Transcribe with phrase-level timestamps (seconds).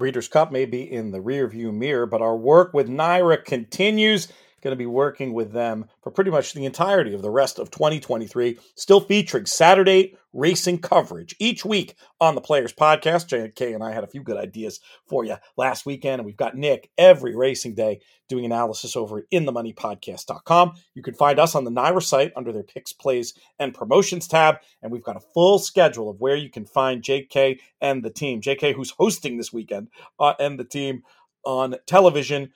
[0.00, 4.26] Breeders' Cup may be in the rearview mirror, but our work with NYRA continues
[4.62, 7.70] going to be working with them for pretty much the entirety of the rest of
[7.70, 13.28] 2023, still featuring Saturday racing coverage each week on the Players Podcast.
[13.28, 16.56] JK and I had a few good ideas for you last weekend, and we've got
[16.56, 20.72] Nick every racing day doing analysis over at InTheMoneyPodcast.com.
[20.94, 24.56] You can find us on the NYRA site under their picks, plays, and promotions tab,
[24.82, 28.40] and we've got a full schedule of where you can find JK and the team.
[28.40, 29.88] JK, who's hosting this weekend,
[30.20, 31.02] uh, and the team
[31.44, 32.52] on television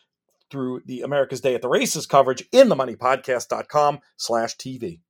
[0.51, 5.01] through the America's Day at the Races coverage in the moneypodcast.com slash TV.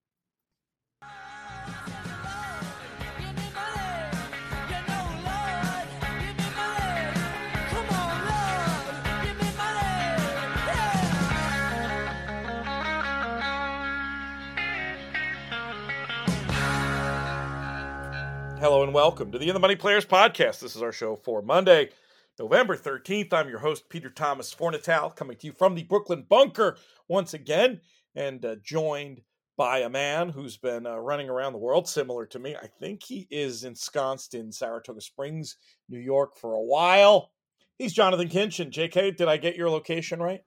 [18.65, 20.61] Hello and welcome to the In the Money Players podcast.
[20.61, 21.91] This is our show for Monday,
[22.39, 23.33] November 13th.
[23.33, 26.77] I'm your host, Peter Thomas Fornatale, coming to you from the Brooklyn Bunker
[27.07, 27.81] once again,
[28.17, 29.21] and uh, joined
[29.57, 32.57] by a man who's been uh, running around the world similar to me.
[32.57, 35.57] I think he is ensconced in Saratoga Springs,
[35.89, 37.31] New York for a while.
[37.79, 38.73] He's Jonathan Kinchen.
[38.73, 40.41] JK, did I get your location right?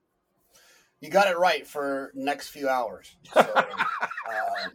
[1.00, 3.16] You got it right for next few hours.
[3.34, 3.40] So,
[4.34, 4.72] um,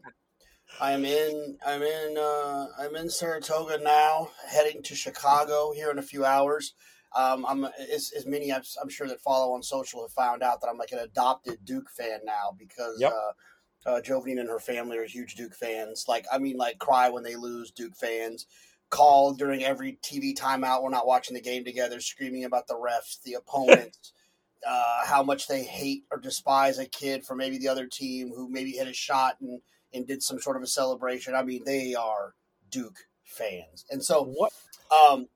[0.81, 1.57] I'm in.
[1.65, 2.17] I'm in.
[2.17, 6.73] Uh, I'm in Saratoga now, heading to Chicago here in a few hours.
[7.15, 10.61] Um, I'm as, as many I'm, I'm, sure that follow on social have found out
[10.61, 13.13] that I'm like an adopted Duke fan now because yep.
[13.85, 16.05] uh, uh, Jovine and her family are huge Duke fans.
[16.07, 17.71] Like I mean, like cry when they lose.
[17.71, 18.47] Duke fans
[18.89, 20.81] call during every TV timeout.
[20.81, 24.13] We're not watching the game together, screaming about the refs, the opponents.
[24.67, 28.49] uh, how much they hate or despise a kid from maybe the other team who
[28.49, 29.61] maybe hit a shot and,
[29.93, 31.35] and did some sort of a celebration.
[31.35, 32.33] I mean, they are
[32.69, 34.53] Duke fans, and so what?
[34.91, 35.27] Um,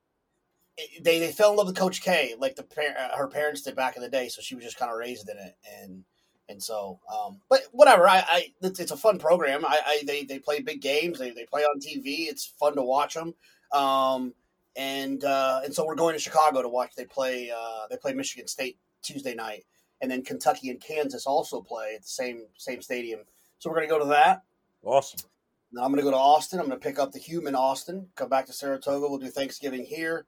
[1.02, 3.96] they they fell in love with Coach K, like the uh, her parents did back
[3.96, 4.30] in the day.
[4.30, 6.04] So she was just kind of raised in it, and
[6.50, 8.08] and so, um, but whatever.
[8.08, 9.66] I, I it's, it's, a fun program.
[9.66, 11.20] I, I, they they play big games.
[11.20, 12.30] They they play on TV.
[12.30, 13.34] It's fun to watch them.
[13.74, 14.34] Um,
[14.76, 16.92] and uh, and so we're going to Chicago to watch.
[16.96, 19.66] They play uh, they play Michigan State Tuesday night,
[20.02, 23.22] and then Kentucky and Kansas also play at the same same stadium.
[23.60, 24.44] So we're going to go to that.
[24.84, 25.28] Awesome.
[25.72, 26.60] Then I'm going to go to Austin.
[26.60, 28.08] I'm going to pick up the human Austin.
[28.16, 29.10] Come back to Saratoga.
[29.10, 30.28] We'll do Thanksgiving here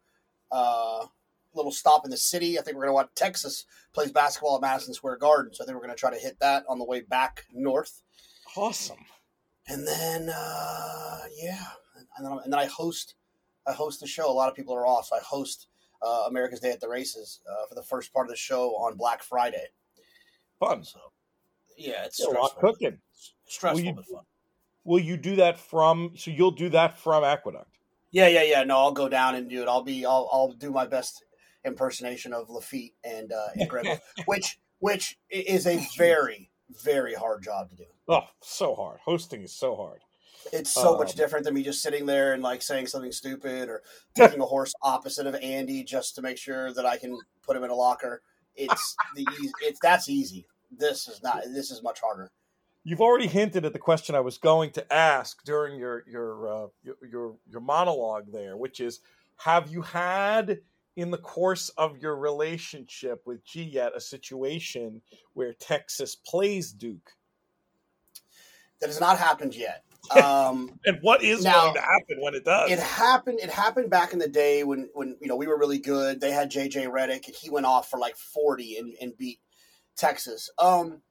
[0.52, 1.06] uh,
[1.54, 2.58] little stop in the city.
[2.58, 5.54] I think we're going to watch Texas plays basketball at Madison Square Garden.
[5.54, 8.02] So I think we're going to try to hit that on the way back north.
[8.56, 9.06] Awesome.
[9.68, 11.64] And then, uh, yeah,
[12.18, 13.16] and then, and then I host,
[13.68, 14.30] I host the show.
[14.30, 15.68] A lot of people are off, so I host
[16.02, 18.98] uh, America's Day at the Races uh, for the first part of the show on
[18.98, 19.66] Black Friday.
[20.60, 20.84] Fun.
[20.84, 21.00] So,
[21.78, 22.98] yeah, it's a lot cooking.
[23.46, 24.24] Stressful you, but fun.
[24.86, 26.14] Will you do that from?
[26.16, 27.69] So you'll do that from Aqueduct.
[28.12, 28.64] Yeah, yeah, yeah.
[28.64, 29.68] No, I'll go down and do it.
[29.68, 31.24] I'll be, I'll, I'll do my best
[31.66, 36.50] impersonation of Laffit and uh, and Greg, which, which is a very,
[36.84, 37.86] very hard job to do.
[38.08, 39.00] Oh, so hard.
[39.04, 40.00] Hosting is so hard.
[40.54, 43.70] It's so um, much different than me just sitting there and like saying something stupid
[43.70, 43.84] or
[44.16, 47.64] taking a horse opposite of Andy just to make sure that I can put him
[47.64, 48.22] in a locker.
[48.56, 49.26] It's the
[49.62, 50.46] it's that's easy.
[50.72, 51.44] This is not.
[51.54, 52.32] This is much harder
[52.84, 56.68] you've already hinted at the question I was going to ask during your your uh,
[56.84, 59.00] your, your, your monologue there, which is,
[59.38, 60.60] have you had
[60.96, 65.02] in the course of your relationship with G yet a situation
[65.34, 67.12] where Texas plays Duke?
[68.82, 69.84] That has not happened yet.
[70.16, 72.72] Um, and what is now, going to happen when it does?
[72.72, 73.40] It happened.
[73.44, 76.20] It happened back in the day when when you know we were really good.
[76.20, 79.40] They had JJ Redick, and he went off for like forty and, and beat
[79.96, 80.50] Texas.
[80.58, 81.02] Um,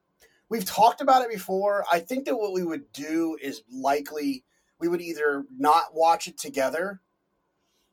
[0.50, 1.84] we've talked about it before.
[1.90, 4.44] I think that what we would do is likely
[4.80, 7.00] we would either not watch it together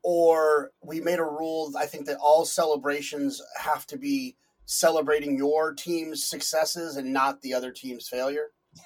[0.04, 1.74] or we made a rule.
[1.78, 7.54] I think that all celebrations have to be celebrating your team's successes and not the
[7.54, 8.52] other team's failure.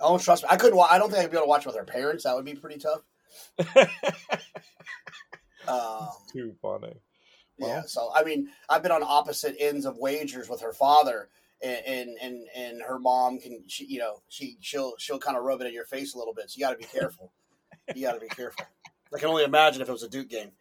[0.00, 0.48] oh, trust me.
[0.50, 0.78] I couldn't.
[0.90, 2.24] I don't think I'd be able to watch with our parents.
[2.24, 3.02] That would be pretty tough.
[5.68, 6.94] um, Too funny.
[7.58, 7.82] Well, yeah.
[7.86, 11.28] So I mean, I've been on opposite ends of wagers with her father,
[11.62, 15.60] and and and her mom can she you know she she'll she'll kind of rub
[15.60, 16.50] it in your face a little bit.
[16.50, 17.32] So you got to be careful.
[17.94, 18.66] you got to be careful.
[19.14, 20.52] I can only imagine if it was a Duke game.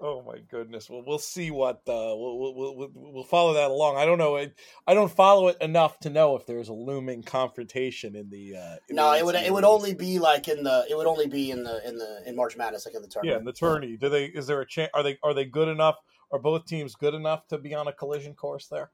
[0.00, 0.88] Oh my goodness!
[0.88, 3.96] Well, we'll see what uh, we'll, we'll, we'll we'll follow that along.
[3.96, 4.36] I don't know.
[4.36, 4.52] I,
[4.86, 8.56] I don't follow it enough to know if there's a looming confrontation in the.
[8.56, 11.08] Uh, in no, the it would it would only be like in the it would
[11.08, 13.34] only be in the in the in March Madness like in the tournament.
[13.34, 13.96] Yeah, in the tourney.
[13.96, 14.26] Do they?
[14.26, 14.90] Is there a chance?
[14.94, 15.96] Are they are they good enough?
[16.30, 18.90] Are both teams good enough to be on a collision course there?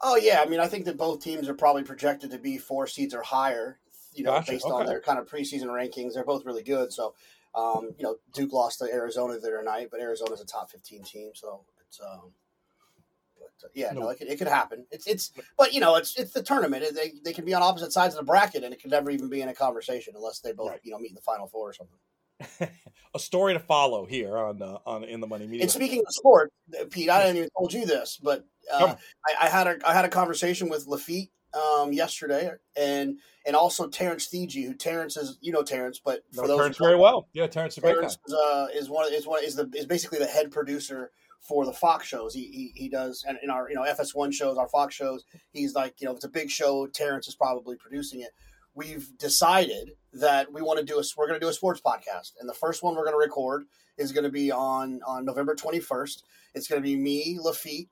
[0.00, 2.86] Oh yeah, I mean, I think that both teams are probably projected to be four
[2.86, 3.78] seeds or higher.
[4.14, 4.52] You know, gotcha.
[4.52, 4.74] based okay.
[4.74, 6.92] on their kind of preseason rankings, they're both really good.
[6.92, 7.14] So,
[7.54, 11.02] Um, you know, Duke lost to Arizona the other night, but Arizona's a top 15
[11.02, 12.00] team, so it's.
[12.00, 12.32] Um,
[13.38, 14.86] but uh, yeah, no, no it, could, it could happen.
[14.90, 16.84] It's it's, but you know, it's it's the tournament.
[16.94, 19.28] They they can be on opposite sides of the bracket, and it could never even
[19.28, 20.80] be in a conversation unless they both right.
[20.82, 21.98] you know meet in the final four or something.
[23.14, 25.62] a story to follow here on uh, on in the money media.
[25.62, 26.52] And speaking of sport,
[26.90, 28.94] Pete, I didn't even told you this, but uh,
[29.26, 33.88] I, I, had a I had a conversation with Laffit um, yesterday, and and also
[33.88, 37.28] Terrence Thigi, who Terrence is you know Terrence, but for no, those Terrence very well,
[37.32, 40.50] yeah, Terrence, Terrence is, uh, is one is one is the is basically the head
[40.50, 41.10] producer
[41.40, 42.34] for the Fox shows.
[42.34, 45.24] He he, he does and in our you know FS1 shows, our Fox shows.
[45.52, 46.86] He's like you know it's a big show.
[46.86, 48.30] Terrence is probably producing it.
[48.74, 52.32] We've decided that we want to do a we're going to do a sports podcast,
[52.40, 53.64] and the first one we're going to record
[53.96, 56.22] is going to be on on November 21st.
[56.54, 57.88] It's going to be me, Laffit,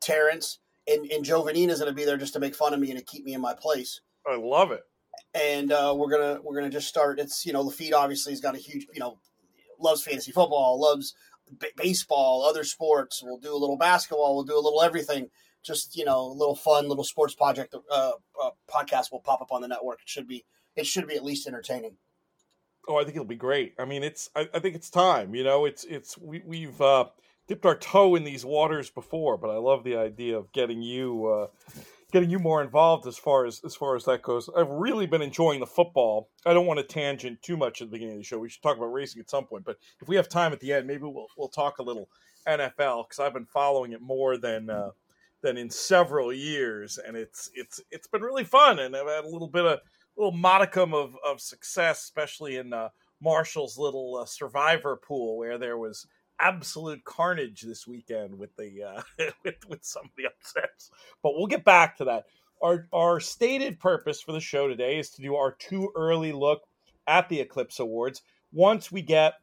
[0.00, 2.80] Terrence, and, and Joe Vanina is going to be there just to make fun of
[2.80, 4.00] me and to keep me in my place.
[4.26, 4.82] I love it.
[5.34, 7.18] And uh, we're gonna we're gonna just start.
[7.18, 9.18] It's you know Laffit obviously has got a huge you know
[9.78, 11.14] loves fantasy football, loves
[11.58, 13.22] b- baseball, other sports.
[13.22, 14.34] We'll do a little basketball.
[14.34, 15.28] We'll do a little everything.
[15.64, 19.52] Just you know, a little fun, little sports project uh, uh, podcast will pop up
[19.52, 20.00] on the network.
[20.02, 20.44] It should be
[20.76, 21.96] it should be at least entertaining.
[22.88, 23.74] Oh, I think it'll be great.
[23.78, 25.34] I mean, it's I, I think it's time.
[25.34, 27.06] You know, it's it's we, we've uh,
[27.48, 31.26] dipped our toe in these waters before, but I love the idea of getting you
[31.26, 31.46] uh,
[32.12, 34.48] getting you more involved as far as as far as that goes.
[34.56, 36.30] I've really been enjoying the football.
[36.44, 38.38] I don't want to tangent too much at the beginning of the show.
[38.38, 40.72] We should talk about racing at some point, but if we have time at the
[40.72, 42.08] end, maybe we'll we'll talk a little
[42.46, 44.90] NFL because I've been following it more than uh,
[45.42, 49.28] than in several years, and it's it's it's been really fun, and I've had a
[49.28, 49.80] little bit of
[50.16, 52.72] little modicum of of success, especially in.
[52.72, 52.88] Uh,
[53.20, 56.06] Marshall's little uh, survivor pool where there was
[56.38, 59.02] absolute carnage this weekend with the uh,
[59.44, 60.90] with with some of the upsets.
[61.22, 62.24] But we'll get back to that.
[62.62, 66.62] Our our stated purpose for the show today is to do our too early look
[67.06, 68.22] at the Eclipse Awards.
[68.52, 69.34] Once we get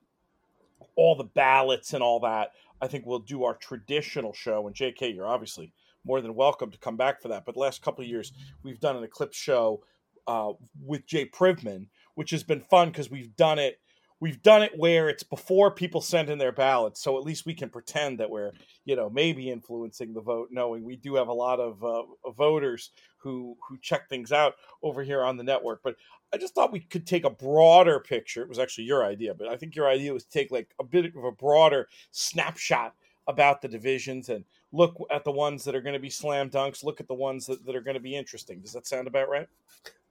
[0.96, 4.68] all the ballots and all that, I think we'll do our traditional show.
[4.68, 5.72] And JK, you're obviously
[6.06, 7.46] more than welcome to come back for that.
[7.46, 8.34] But the last couple of years,
[8.64, 9.84] we've done an Eclipse show
[10.28, 10.54] uh,
[10.84, 13.80] with Jay Privman, which has been fun because we've done it
[14.24, 17.54] we've done it where it's before people send in their ballots so at least we
[17.54, 18.54] can pretend that we're
[18.86, 22.92] you know maybe influencing the vote knowing we do have a lot of uh, voters
[23.18, 25.81] who who check things out over here on the network.
[25.84, 25.98] But
[26.34, 28.42] i just thought we could take a broader picture.
[28.42, 30.86] It was actually your idea but i think your idea was to take like a
[30.86, 32.96] bit of a broader snapshot
[33.28, 36.84] about the divisions and look at the ones that are going to be slam dunks
[36.84, 38.62] look at the ones that, that are going to be interesting.
[38.62, 39.50] Does that sound about right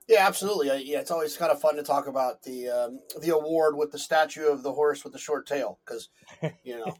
[0.09, 0.69] yeah, absolutely.
[0.85, 3.99] Yeah, it's always kind of fun to talk about the um, the award with the
[3.99, 6.09] statue of the horse with the short tail because
[6.65, 6.97] you know.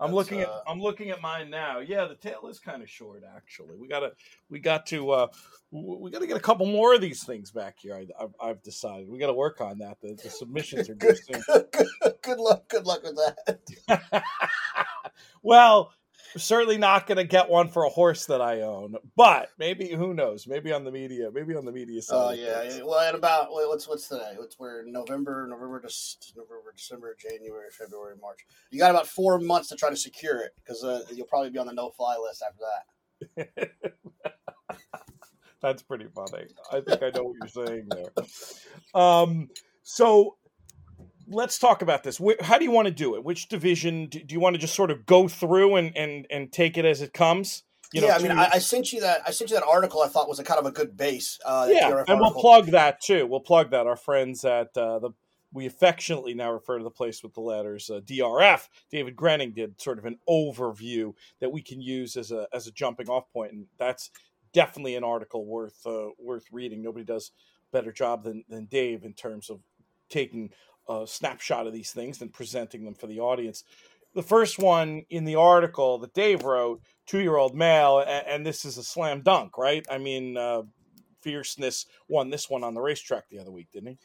[0.00, 1.80] I'm looking at uh, I'm looking at mine now.
[1.80, 3.76] Yeah, the tail is kind of short actually.
[3.76, 4.12] We gotta
[4.48, 5.26] we got to uh,
[5.72, 8.00] we got to get a couple more of these things back here.
[8.40, 10.00] I, have decided we got to work on that.
[10.00, 12.68] The, the submissions are good, good, good, good luck.
[12.68, 14.22] Good luck with that.
[15.42, 15.92] well,
[16.36, 20.14] certainly not going to get one for a horse that I own, but maybe who
[20.14, 20.46] knows?
[20.46, 22.16] Maybe on the media, maybe on the media side.
[22.16, 24.34] Oh yeah, well, at about what's what's today?
[24.36, 28.46] What's we're November, November, just November, December, January, February, March.
[28.70, 31.58] You got about four months to try to secure it because uh, you'll probably be
[31.58, 32.64] on the no-fly list after
[33.46, 33.70] that.
[35.60, 36.46] That's pretty funny.
[36.72, 39.00] I think I know what you're saying there.
[39.00, 39.48] Um,
[39.82, 40.36] so
[41.28, 42.20] let's talk about this.
[42.40, 43.24] How do you want to do it?
[43.24, 46.76] Which division do you want to just sort of go through and and and take
[46.76, 47.62] it as it comes?
[47.92, 49.22] You know, yeah, I mean, I, I, sent you that.
[49.26, 50.02] I sent you that article.
[50.02, 51.38] I thought was a kind of a good base.
[51.42, 52.18] Uh, yeah, and article.
[52.20, 53.26] we'll plug that too.
[53.26, 53.86] We'll plug that.
[53.86, 55.10] Our friends at uh, the
[55.52, 58.68] we affectionately now refer to the place with the letters uh, DRF.
[58.90, 62.72] David Grening did sort of an overview that we can use as a as a
[62.72, 64.10] jumping off point, and that's
[64.52, 66.82] definitely an article worth uh, worth reading.
[66.82, 67.32] Nobody does
[67.72, 69.60] better job than than Dave in terms of
[70.08, 70.50] taking
[70.88, 73.64] a snapshot of these things and presenting them for the audience.
[74.14, 78.46] The first one in the article that Dave wrote, two year old male, and, and,
[78.46, 79.86] this is a slam dunk, right?
[79.90, 80.62] I mean, uh,
[81.20, 83.98] Fierceness won this one on the racetrack the other week, didn't he?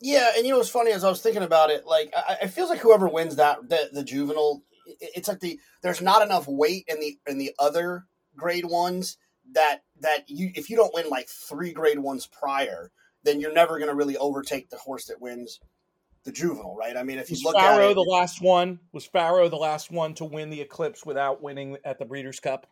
[0.00, 2.46] Yeah, and you know what's funny as I was thinking about it, like I, I
[2.48, 4.62] feels like whoever wins that the, the juvenile,
[5.00, 8.06] it's like the there's not enough weight in the in the other
[8.36, 9.16] grade ones
[9.52, 12.90] that that you if you don't win like three grade ones prior,
[13.22, 15.60] then you're never going to really overtake the horse that wins
[16.26, 16.96] the juvenile, right?
[16.96, 19.56] I mean, if you was look Pharoah at it, the last one was Pharoah the
[19.56, 22.66] last one to win the Eclipse without winning at the Breeders' Cup.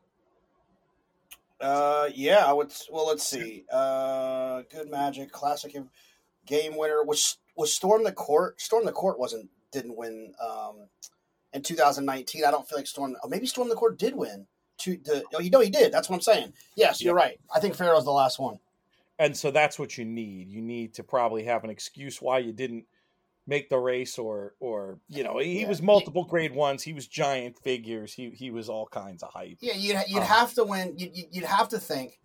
[1.60, 2.70] Uh, yeah, I would.
[2.90, 3.64] Well, let's see.
[3.72, 5.74] Uh, Good Magic Classic
[6.44, 8.60] game winner was was Storm the Court.
[8.60, 10.88] Storm the Court wasn't didn't win um,
[11.54, 12.44] in 2019.
[12.44, 13.16] I don't feel like Storm.
[13.22, 14.46] Oh, maybe Storm the Court did win.
[14.78, 15.92] To the oh, you know he did.
[15.92, 16.52] That's what I'm saying.
[16.76, 17.38] Yes, you're right.
[17.54, 18.58] I think Pharoah's the last one.
[19.20, 20.48] And so that's what you need.
[20.48, 22.84] You need to probably have an excuse why you didn't
[23.46, 25.68] make the race or or you know he Yeah.
[25.68, 29.58] was multiple grade ones he was giant figures he he was all kinds of hype
[29.60, 30.94] Yeah, you'd, you'd Um, have to win.
[30.98, 32.18] You'd, you'd- have to think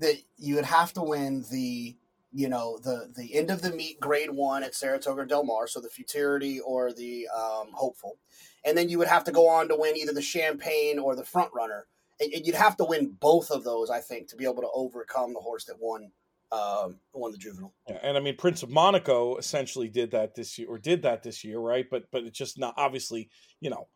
[0.00, 1.96] that you would have to win the,
[2.32, 5.80] you know, the the end of the meet grade one at Saratoga Del Mar, so
[5.80, 8.18] the futurity or the um, hopeful,
[8.64, 11.24] and then you would have to go on to win either the champagne or the
[11.24, 11.86] front runner,
[12.20, 14.70] and, and you'd have to win both of those, I think, to be able to
[14.74, 16.10] overcome the horse that won,
[16.54, 17.74] um, won the juvenile.
[17.88, 21.22] Yeah, and I mean Prince of Monaco essentially did that this year or did that
[21.22, 23.28] this year right but but it's just not obviously
[23.60, 23.88] you know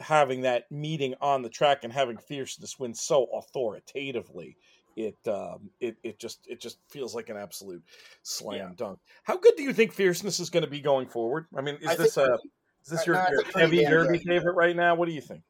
[0.00, 4.56] having that meeting on the track and having fierceness win so authoritatively
[4.96, 7.82] it um it, it just it just feels like an absolute
[8.22, 8.74] slam Yeah.
[8.76, 11.76] dunk how good do you think fierceness is going to be going forward i mean
[11.76, 14.26] is I this a is this Uh, your, no, your heavy derby good.
[14.26, 15.42] favorite right now what do you think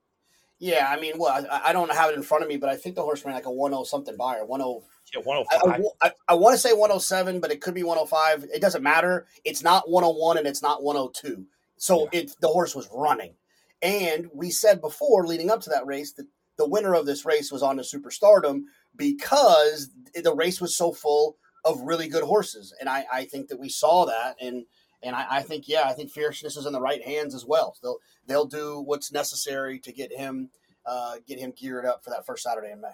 [0.59, 2.77] Yeah, I mean, well, I, I don't have it in front of me, but I
[2.77, 5.25] think the horse ran like a one zero something Beyer, or one zero yeah I,
[5.25, 8.49] 105 I, I want to say 107, but it could be 105.
[8.53, 9.27] It doesn't matter.
[9.45, 11.47] It's not 101 and it's not 102.
[11.77, 13.35] So it the horse was running.
[13.83, 17.53] And we said before, leading up to that race, that the winner of this race
[17.53, 18.63] was on to superstardom
[18.97, 22.75] because the race was so full of really good horses.
[22.81, 24.37] And I, I think that we saw that.
[24.41, 24.65] And
[25.03, 27.77] and I, I think, yeah, I think fierceness is in the right hands as well.
[27.83, 30.49] They'll they'll do what's necessary to get him
[30.87, 32.89] uh, get him geared up for that first Saturday in May.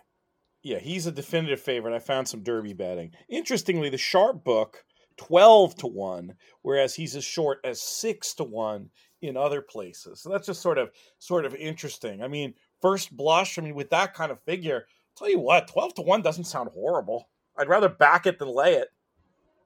[0.63, 1.95] Yeah, he's a definitive favorite.
[1.95, 3.13] I found some derby betting.
[3.29, 4.85] Interestingly, the sharp book,
[5.17, 8.91] 12 to 1, whereas he's as short as 6 to 1
[9.23, 10.21] in other places.
[10.21, 12.23] So that's just sort of sort of interesting.
[12.23, 14.87] I mean, first blush, I mean, with that kind of figure,
[15.17, 17.29] tell you what, 12 to 1 doesn't sound horrible.
[17.57, 18.89] I'd rather back it than lay it.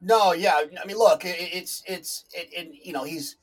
[0.01, 0.61] No, yeah.
[0.81, 3.37] I mean, look, it, it's it's it, it, you know he's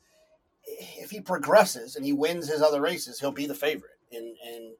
[0.64, 3.98] if he progresses and he wins his other races, he'll be the favorite.
[4.12, 4.74] And and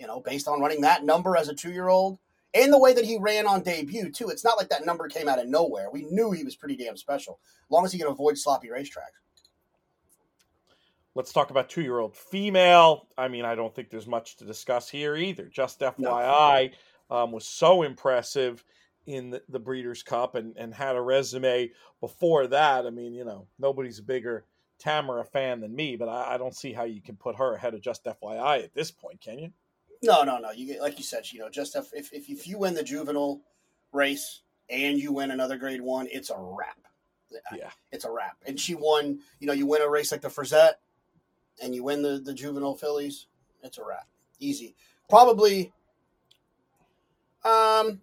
[0.00, 2.18] you know, based on running that number as a two year old
[2.54, 5.28] and the way that he ran on debut too, it's not like that number came
[5.28, 5.88] out of nowhere.
[5.92, 9.20] We knew he was pretty damn special, as long as he can avoid sloppy racetracks.
[11.14, 13.08] Let's talk about two year old female.
[13.16, 15.46] I mean, I don't think there's much to discuss here either.
[15.46, 16.72] Just FYI,
[17.10, 18.64] um, was so impressive
[19.06, 22.86] in the, the Breeders' Cup and, and had a resume before that.
[22.86, 24.44] I mean, you know, nobody's a bigger
[24.78, 27.74] Tamara fan than me, but I, I don't see how you can put her ahead
[27.74, 29.52] of Just FYI at this point, can you?
[30.02, 30.50] No, no, no.
[30.50, 33.40] You get like you said, you know, just if if, if you win the juvenile
[33.92, 36.76] race and you win another grade one, it's a wrap.
[37.54, 37.70] Yeah.
[37.92, 38.36] it's a wrap.
[38.46, 39.20] And she won.
[39.38, 40.80] You know, you win a race like the Frizette,
[41.62, 43.26] and you win the the juvenile fillies.
[43.62, 44.06] It's a wrap.
[44.38, 44.74] Easy.
[45.08, 45.72] Probably.
[47.44, 48.00] Um,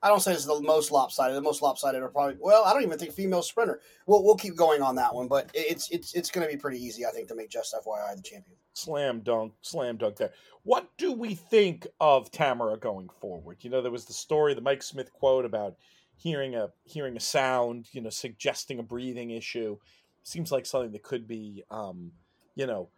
[0.00, 1.36] I don't say it's the most lopsided.
[1.36, 2.36] The most lopsided are probably.
[2.38, 3.80] Well, I don't even think female sprinter.
[4.06, 6.78] We'll we'll keep going on that one, but it's it's it's going to be pretty
[6.78, 8.56] easy, I think, to make just FYI the champion.
[8.74, 10.32] Slam dunk, slam dunk there.
[10.62, 13.58] What do we think of Tamara going forward?
[13.62, 15.76] You know, there was the story, the Mike Smith quote about
[16.16, 19.78] hearing a hearing a sound, you know, suggesting a breathing issue.
[20.22, 22.12] Seems like something that could be, um,
[22.54, 22.88] you know,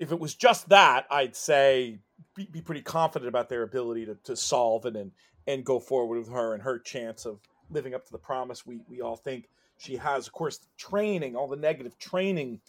[0.00, 1.98] if it was just that, I'd say
[2.34, 5.12] be, be pretty confident about their ability to, to solve it and
[5.46, 8.80] and go forward with her and her chance of living up to the promise we
[8.88, 9.48] we all think
[9.78, 10.26] she has.
[10.26, 12.60] Of course, training, all the negative training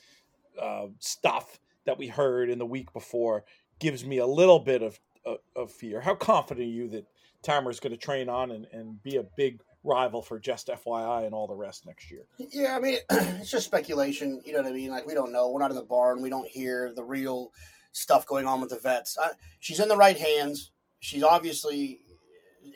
[0.62, 3.46] uh, stuff that we heard in the week before
[3.80, 6.02] gives me a little bit of of, of fear.
[6.02, 7.06] How confident are you that
[7.44, 11.34] Tamara's going to train on and, and be a big rival for just FYI and
[11.34, 12.24] all the rest next year?
[12.38, 14.42] Yeah, I mean, it's just speculation.
[14.46, 14.90] You know what I mean?
[14.90, 15.50] Like we don't know.
[15.50, 16.22] We're not in the barn.
[16.22, 17.52] We don't hear the real
[17.92, 19.18] stuff going on with the vets.
[19.22, 20.72] I, she's in the right hands.
[21.00, 22.02] She's obviously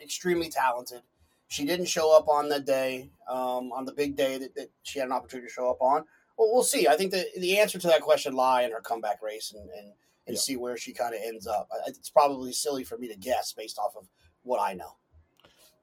[0.02, 1.02] extremely talented.
[1.48, 4.98] She didn't show up on the day, um, on the big day that, that she
[4.98, 6.04] had an opportunity to show up on.
[6.38, 6.88] Well, we'll see.
[6.88, 9.92] I think the the answer to that question lie in her comeback race and and,
[10.26, 10.40] and Yeah.
[10.40, 11.68] see where she kind of ends up.
[11.86, 14.08] It's probably silly for me to guess based off of
[14.42, 14.96] what I know.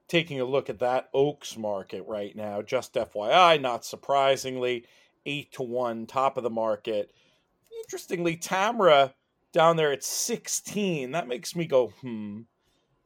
[0.08, 4.84] Taking a look at that Oaks market right now, just FYI, not surprisingly,
[5.24, 7.12] eight to one, top of the market.
[7.84, 9.14] Interestingly, Tamara
[9.52, 11.12] down there at 16.
[11.12, 12.40] That makes me go, hmm.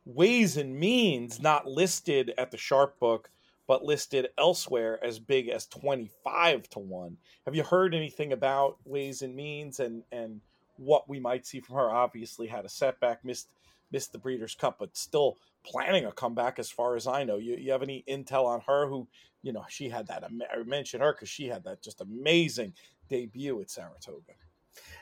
[0.05, 3.31] Ways and Means not listed at the Sharp Book,
[3.67, 7.17] but listed elsewhere as big as 25 to 1.
[7.47, 10.41] Have you heard anything about Ways and Means and and
[10.77, 11.91] what we might see from her?
[11.91, 13.49] Obviously had a setback, missed
[13.91, 17.39] missed the Breeders' Cup, but still planning a comeback as far as I know.
[17.39, 19.09] You you have any intel on her who,
[19.43, 22.75] you know, she had that I mentioned her cuz she had that just amazing
[23.09, 24.35] debut at Saratoga.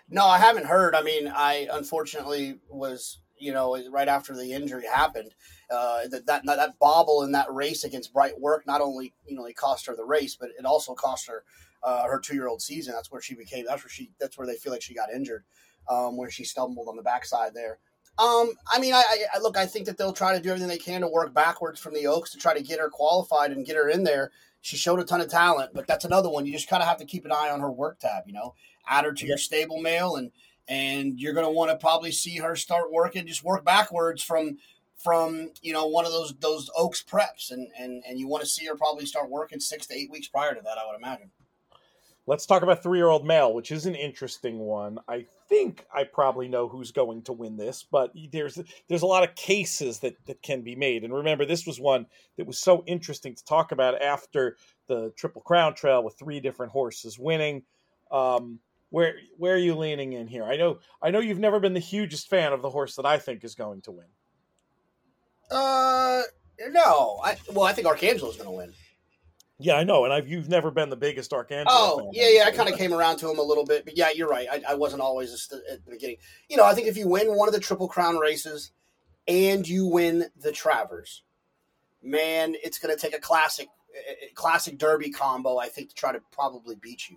[0.08, 0.94] No, I haven't heard.
[0.94, 5.34] I mean, I unfortunately was, you know, right after the injury happened,
[5.70, 9.44] uh, that, that that bobble in that race against Bright Work not only, you know,
[9.46, 11.44] it cost her the race, but it also cost her
[11.82, 12.94] uh, her two year old season.
[12.94, 13.64] That's where she became.
[13.66, 14.10] That's where she.
[14.20, 15.44] That's where they feel like she got injured,
[15.88, 17.78] um, where she stumbled on the backside there.
[18.18, 19.02] Um, I mean, I,
[19.34, 19.56] I look.
[19.56, 22.06] I think that they'll try to do everything they can to work backwards from the
[22.06, 24.30] Oaks to try to get her qualified and get her in there.
[24.60, 26.46] She showed a ton of talent, but that's another one.
[26.46, 28.24] You just kind of have to keep an eye on her work tab.
[28.26, 28.54] You know,
[28.86, 30.30] add her to your stable mail, and
[30.68, 33.26] and you're going to want to probably see her start working.
[33.26, 34.58] Just work backwards from
[34.96, 38.48] from you know one of those those Oaks preps, and and and you want to
[38.48, 40.78] see her probably start working six to eight weeks prior to that.
[40.78, 41.30] I would imagine.
[42.24, 45.00] Let's talk about three year old male, which is an interesting one.
[45.08, 49.24] I think I probably know who's going to win this, but there's there's a lot
[49.24, 51.02] of cases that, that can be made.
[51.02, 55.42] And remember, this was one that was so interesting to talk about after the Triple
[55.42, 57.64] Crown Trail with three different horses winning.
[58.12, 58.60] Um,
[58.92, 60.44] where where are you leaning in here?
[60.44, 63.18] I know I know you've never been the hugest fan of the horse that I
[63.18, 64.06] think is going to win.
[65.50, 66.22] Uh,
[66.70, 67.20] no.
[67.24, 68.72] I well, I think Arcangelo is going to win.
[69.58, 71.66] Yeah, I know, and I've you've never been the biggest Arcangelo.
[71.68, 72.44] Oh, yeah, yeah.
[72.44, 74.46] I kind of came around to him a little bit, but yeah, you're right.
[74.50, 76.16] I, I wasn't always at the beginning.
[76.50, 78.72] You know, I think if you win one of the Triple Crown races
[79.26, 81.22] and you win the Travers,
[82.02, 83.68] man, it's going to take a classic,
[84.34, 85.58] classic Derby combo.
[85.58, 87.16] I think to try to probably beat you.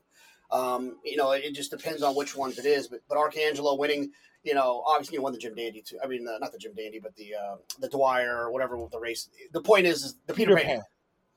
[0.51, 2.87] Um, you know, it just depends on which ones it is.
[2.87, 4.11] But but Arcangelo winning,
[4.43, 5.97] you know, obviously you won the Jim Dandy too.
[6.03, 8.91] I mean, uh, not the Jim Dandy, but the uh, the Dwyer or whatever with
[8.91, 9.29] the race.
[9.51, 10.77] The point is, is the Peter, Peter Pan.
[10.77, 10.85] Pan.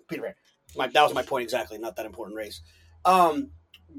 [0.09, 0.35] Peter Pan.
[0.77, 1.79] My, that was my point exactly.
[1.79, 2.61] Not that important race.
[3.05, 3.51] Um,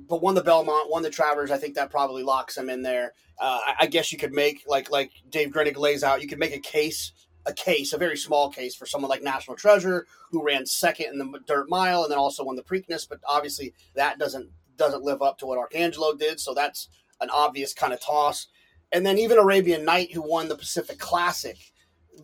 [0.08, 1.52] but won the Belmont, won the Travers.
[1.52, 3.14] I think that probably locks him in there.
[3.40, 6.22] Uh, I, I, guess you could make like like Dave Grening lays out.
[6.22, 7.14] You could make a case,
[7.46, 11.18] a case, a very small case for someone like National Treasure, who ran second in
[11.18, 13.08] the Dirt Mile and then also won the Preakness.
[13.08, 16.40] But obviously that doesn't doesn't live up to what Arcangelo did.
[16.40, 16.90] So that's
[17.22, 18.48] an obvious kind of toss.
[18.92, 21.58] And then even Arabian Night, who won the Pacific Classic,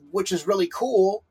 [0.10, 1.24] which is really cool.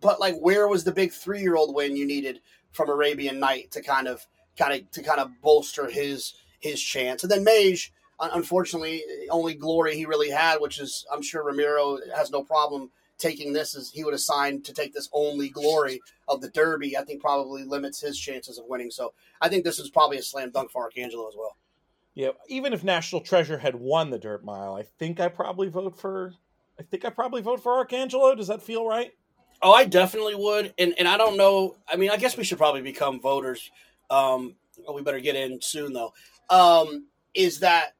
[0.00, 2.40] But like, where was the big three year old win you needed
[2.72, 7.22] from Arabian Night to kind of kind of to kind of bolster his his chance.
[7.22, 12.30] And then Mage, unfortunately, only glory he really had, which is I'm sure Ramiro has
[12.30, 16.50] no problem taking this as he would assign to take this only glory of the
[16.50, 16.96] Derby.
[16.96, 18.90] I think probably limits his chances of winning.
[18.90, 21.56] So I think this is probably a slam dunk for Arcangelo as well.
[22.14, 25.96] Yeah, even if National Treasure had won the Dirt Mile, I think I probably vote
[25.96, 26.32] for.
[26.78, 28.36] I think I probably vote for Arcangelo.
[28.36, 29.12] Does that feel right?
[29.62, 31.76] Oh, I definitely would, and and I don't know.
[31.88, 33.70] I mean, I guess we should probably become voters.
[34.10, 36.12] Um, well, we better get in soon, though.
[36.50, 37.94] Um, is that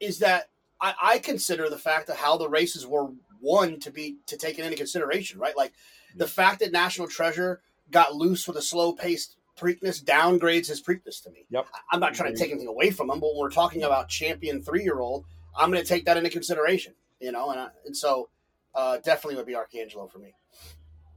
[0.00, 0.48] is that
[0.80, 3.10] I, I consider the fact of how the races were
[3.44, 5.56] won to be to take it into consideration, right?
[5.56, 5.72] Like
[6.16, 11.22] the fact that National Treasure got loose with a slow paced Preakness downgrades his Preakness
[11.22, 11.46] to me.
[11.50, 11.66] Yep.
[11.92, 14.62] I'm not trying to take anything away from him, but when we're talking about champion
[14.62, 15.26] three year old,
[15.56, 18.30] I'm going to take that into consideration, you know, and I, and so
[18.74, 20.34] uh, definitely would be Arcangelo for me.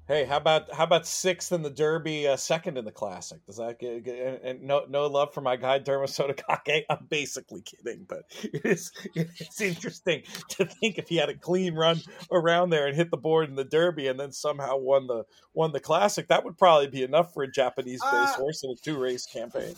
[0.08, 3.46] Hey, how about how about sixth in the Derby, uh, second in the Classic?
[3.46, 6.84] Does that get, get and no no love for my guy Sotogake?
[6.90, 11.76] I'm basically kidding, but it is it's interesting to think if he had a clean
[11.76, 12.00] run
[12.32, 15.74] around there and hit the board in the Derby and then somehow won the won
[15.74, 18.76] the Classic, that would probably be enough for a Japanese based uh, horse in a
[18.76, 19.76] two race campaign.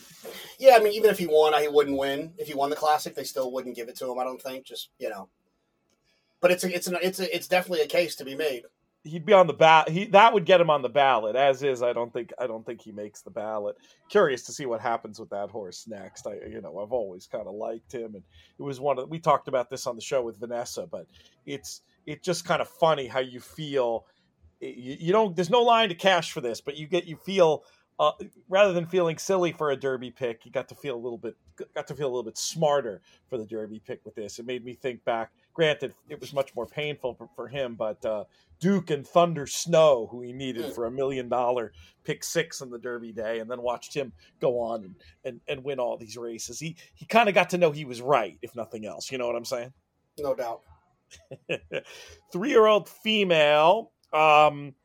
[0.59, 2.33] Yeah, I mean, even if he won, he wouldn't win.
[2.37, 4.19] If he won the Classic, they still wouldn't give it to him.
[4.19, 4.63] I don't think.
[4.63, 5.27] Just you know,
[6.39, 8.65] but it's a, it's an, it's a, it's definitely a case to be made
[9.03, 9.89] he'd be on the ballot.
[9.89, 11.35] He that would get him on the ballot.
[11.35, 13.77] As is, I don't think I don't think he makes the ballot.
[14.09, 16.27] Curious to see what happens with that horse next.
[16.27, 18.23] I you know I've always kind of liked him, and
[18.57, 21.07] it was one of we talked about this on the show with Vanessa, but
[21.45, 24.05] it's it's just kind of funny how you feel.
[24.61, 25.35] You, you don't.
[25.35, 27.63] There's no line to cash for this, but you get you feel
[27.99, 28.11] uh,
[28.47, 31.35] rather than feeling silly for a derby pick, you got to feel a little bit
[31.75, 34.39] got to feel a little bit smarter for the derby pick with this.
[34.39, 35.31] It made me think back.
[35.59, 38.23] Granted, it was much more painful for, for him, but uh,
[38.61, 41.73] Duke and Thunder Snow, who he needed for a million dollar
[42.05, 44.95] pick six in the Derby day, and then watched him go on and,
[45.25, 46.61] and, and win all these races.
[46.61, 49.11] He he kind of got to know he was right, if nothing else.
[49.11, 49.73] You know what I'm saying?
[50.17, 50.61] No doubt.
[52.31, 53.91] Three year old female.
[54.13, 54.75] Um,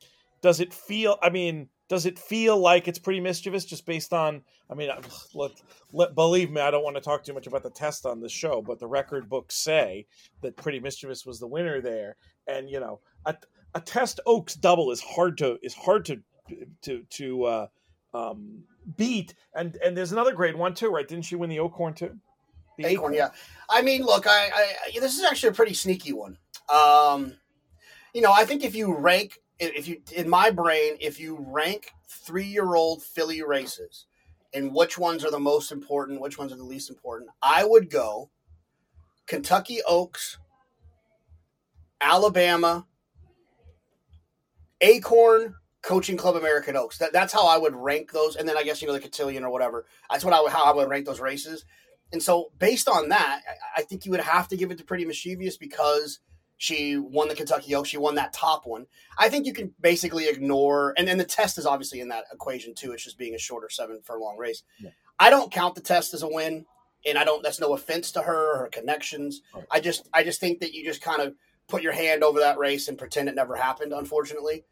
[0.41, 1.17] does it feel?
[1.21, 4.89] I mean does it feel like it's pretty mischievous just based on i mean
[5.33, 5.53] look
[5.93, 8.29] let, believe me i don't want to talk too much about the test on the
[8.29, 10.05] show but the record books say
[10.41, 12.15] that pretty mischievous was the winner there.
[12.47, 13.35] And you know a,
[13.73, 16.21] a test oaks double is hard to is hard to
[16.83, 17.67] to to uh,
[18.13, 18.63] um,
[18.97, 19.33] beat.
[19.53, 21.07] And and there's another great one too right?
[21.07, 22.17] Didn't she win the oakhorn too?
[22.77, 23.13] The acorn, acorn.
[23.13, 23.29] yeah.
[23.69, 26.37] I mean look I, I this is actually a pretty sneaky one.
[26.69, 27.33] Um
[28.13, 31.91] you know i think if you rank if you in my brain, if you rank
[32.07, 34.05] three year old filly races
[34.53, 37.89] and which ones are the most important, which ones are the least important, I would
[37.89, 38.29] go
[39.27, 40.37] Kentucky Oaks,
[42.01, 42.85] Alabama,
[44.81, 46.97] Acorn, Coaching Club American Oaks.
[46.97, 48.35] That, that's how I would rank those.
[48.35, 49.85] And then I guess, you know, the Cotillion or whatever.
[50.09, 51.65] That's what I would, how I would rank those races.
[52.11, 54.83] And so based on that, I, I think you would have to give it to
[54.83, 56.19] Pretty Mischievous because
[56.57, 57.89] She won the Kentucky Oaks.
[57.89, 58.85] She won that top one.
[59.17, 62.73] I think you can basically ignore, and then the test is obviously in that equation
[62.73, 62.93] too.
[62.93, 64.63] It's just being a shorter seven furlong race.
[64.79, 64.91] Yeah.
[65.19, 66.65] I don't count the test as a win,
[67.05, 67.43] and I don't.
[67.43, 69.41] That's no offense to her or her connections.
[69.53, 69.65] Right.
[69.69, 71.35] I just, I just think that you just kind of
[71.67, 73.91] put your hand over that race and pretend it never happened.
[73.91, 74.63] Unfortunately,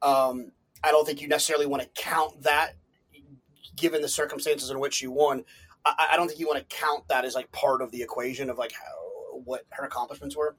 [0.00, 0.52] um,
[0.84, 2.74] I don't think you necessarily want to count that,
[3.74, 5.44] given the circumstances in which you won.
[5.84, 8.48] I, I don't think you want to count that as like part of the equation
[8.48, 10.56] of like how, what her accomplishments were.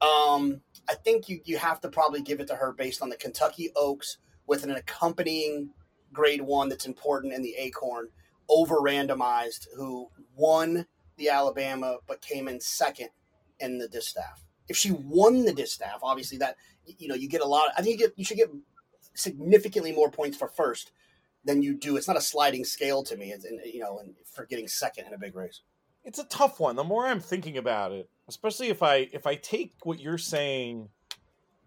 [0.00, 3.16] Um, I think you, you have to probably give it to her based on the
[3.16, 5.70] Kentucky Oaks with an accompanying
[6.12, 8.08] grade one that's important in the Acorn
[8.48, 13.08] over randomized, who won the Alabama but came in second
[13.60, 14.44] in the distaff.
[14.68, 17.70] If she won the distaff, obviously that you know you get a lot.
[17.76, 18.50] I think you get you should get
[19.14, 20.92] significantly more points for first
[21.44, 21.96] than you do.
[21.96, 23.32] It's not a sliding scale to me.
[23.32, 25.62] and you know, and for getting second in a big race.
[26.04, 26.76] It's a tough one.
[26.76, 30.88] The more I'm thinking about it, especially if I if I take what you're saying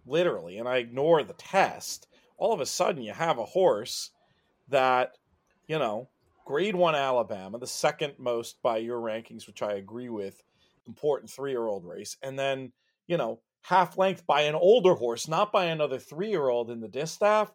[0.06, 4.12] literally and I ignore the test, all of a sudden you have a horse
[4.70, 5.18] that,
[5.68, 6.10] you know,
[6.46, 10.42] grade one Alabama, the second most by your rankings, which I agree with,
[10.88, 12.72] important three year old race, and then,
[13.08, 16.80] you know, half length by an older horse, not by another three year old in
[16.80, 17.54] the distaff.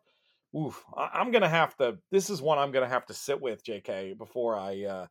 [0.56, 1.98] Oof, I'm gonna have to.
[2.12, 4.14] This is one I'm gonna have to sit with, J.K.
[4.16, 5.06] Before I uh,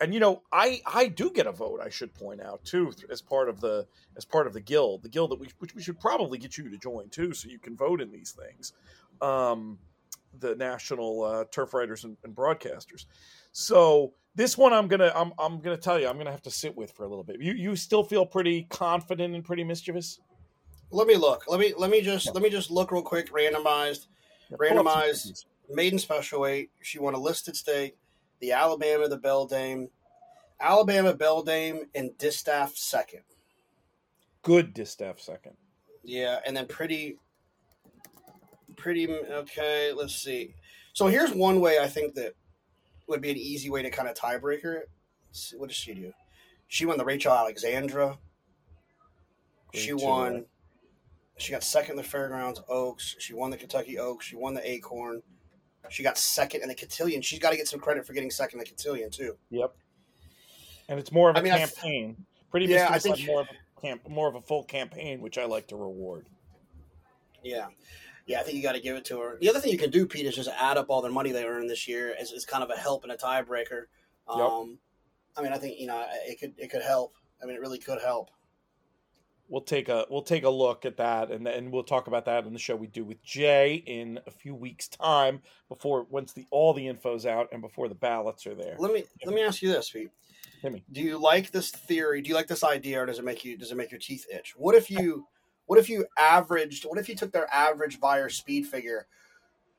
[0.00, 3.20] and you know i i do get a vote i should point out too as
[3.20, 5.98] part of the as part of the guild the guild that we which we should
[5.98, 8.72] probably get you to join too so you can vote in these things
[9.20, 9.78] um
[10.40, 13.06] the national uh, turf writers and, and, broadcasters.
[13.52, 16.76] So this one i'm gonna I'm, I'm gonna tell you i'm gonna have to sit
[16.76, 17.40] with for a little bit.
[17.40, 20.20] You you still feel pretty confident and pretty mischievous?
[20.90, 21.44] Let me look.
[21.48, 22.32] Let me let me just yeah.
[22.32, 24.06] let me just look real quick randomized
[24.50, 27.96] yeah, randomized maiden special weight she won a listed stake
[28.40, 29.88] the Alabama, the Beldame,
[30.60, 33.22] Alabama, Beldame, and Distaff second.
[34.42, 35.56] Good Distaff second.
[36.02, 37.18] Yeah, and then pretty,
[38.76, 39.92] pretty okay.
[39.92, 40.54] Let's see.
[40.92, 42.34] So here's one way I think that
[43.08, 44.88] would be an easy way to kind of tiebreaker it.
[45.56, 46.12] What does she do?
[46.68, 48.18] She won the Rachel Alexandra.
[49.72, 50.44] Great she won.
[51.38, 53.16] She got second in the Fairgrounds Oaks.
[53.18, 54.26] She won the Kentucky Oaks.
[54.26, 55.22] She won the Acorn.
[55.90, 57.22] She got second in the cotillion.
[57.22, 59.36] She's got to get some credit for getting second in the cotillion too.
[59.50, 59.74] Yep.
[60.88, 62.14] And it's more of a I mean, campaign.
[62.14, 65.36] Th- Pretty yeah, I think more of a camp, more of a full campaign, which
[65.36, 66.26] I like to reward.
[67.42, 67.66] Yeah.
[68.26, 69.38] Yeah, I think you got to give it to her.
[69.40, 71.44] The other thing you can do, Pete, is just add up all the money they
[71.44, 73.84] earned this year as, as kind of a help and a tiebreaker.
[74.28, 74.78] Um, yep.
[75.36, 77.14] I mean, I think you know it could it could help.
[77.42, 78.30] I mean, it really could help
[79.48, 82.44] we'll take a we'll take a look at that and and we'll talk about that
[82.46, 86.46] in the show we do with Jay in a few weeks time before once the
[86.50, 88.76] all the info's out and before the ballots are there.
[88.78, 90.10] Let me let me ask you this, Pete.
[90.62, 90.84] me.
[90.92, 92.20] Do you like this theory?
[92.20, 94.26] Do you like this idea or does it make you does it make your teeth
[94.32, 94.54] itch?
[94.56, 95.26] What if you
[95.66, 99.06] what if you averaged what if you took their average Beyer speed figure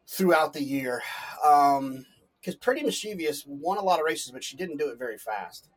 [0.07, 1.01] throughout the year?
[1.45, 2.05] Um
[2.41, 5.69] because Pretty Mischievous won a lot of races, but she didn't do it very fast.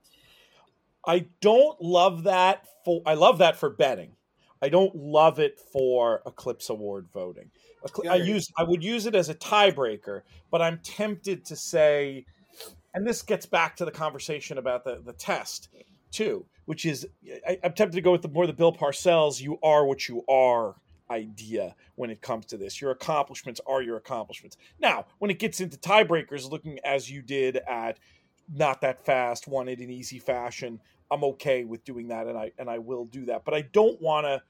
[1.07, 4.13] I don't love that for I love that for betting.
[4.61, 7.51] I don't love it for Eclipse Award voting.
[8.09, 12.27] I use I would use it as a tiebreaker, but I'm tempted to say,
[12.95, 15.69] and this gets back to the conversation about the the test
[16.13, 17.07] too, which is
[17.49, 20.25] I, am tempted to go with the more the Bill Parcells "you are what you
[20.29, 20.77] are"
[21.11, 22.81] idea when it comes to this.
[22.81, 24.57] Your accomplishments are your accomplishments.
[24.81, 27.99] Now, when it gets into tiebreakers, looking as you did at
[28.53, 30.81] not that fast, won it in easy fashion.
[31.11, 33.45] I'm okay with doing that, and I and I will do that.
[33.45, 34.43] But I don't want to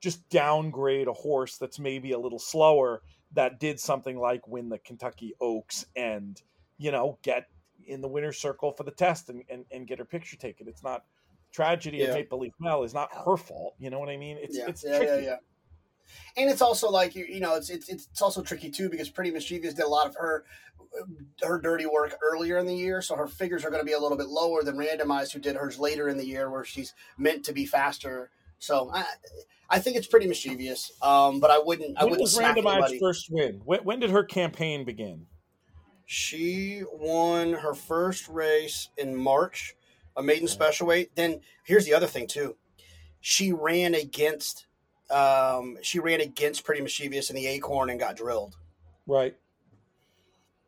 [0.00, 4.78] just downgrade a horse that's maybe a little slower that did something like win the
[4.78, 6.40] Kentucky Oaks and
[6.78, 7.48] you know get
[7.86, 10.68] in the winner's circle for the test and, and, and get her picture taken.
[10.68, 11.04] It's not
[11.52, 12.06] tragedy yeah.
[12.06, 13.74] of Maple Leaf Mel is not her fault.
[13.78, 14.38] You know what I mean?
[14.40, 14.64] It's yeah.
[14.68, 15.24] it's yeah, tricky.
[15.24, 15.36] Yeah, yeah.
[16.36, 19.30] And it's also like you, you know, it's, it's it's also tricky too because Pretty
[19.30, 20.44] Mischievous did a lot of her
[21.42, 23.98] her dirty work earlier in the year, so her figures are going to be a
[23.98, 27.44] little bit lower than randomized, who did hers later in the year, where she's meant
[27.44, 28.30] to be faster.
[28.58, 29.04] So I,
[29.68, 31.90] I think it's pretty mischievous, um, but I wouldn't.
[31.90, 32.98] When I wouldn't was randomized anybody.
[32.98, 33.60] first win?
[33.64, 35.26] When, when did her campaign begin?
[36.06, 39.74] She won her first race in March,
[40.16, 41.14] a maiden special weight.
[41.16, 42.56] Then here's the other thing too,
[43.20, 44.66] she ran against,
[45.10, 48.54] um, she ran against Pretty Mischievous in the Acorn and got drilled.
[49.06, 49.34] Right.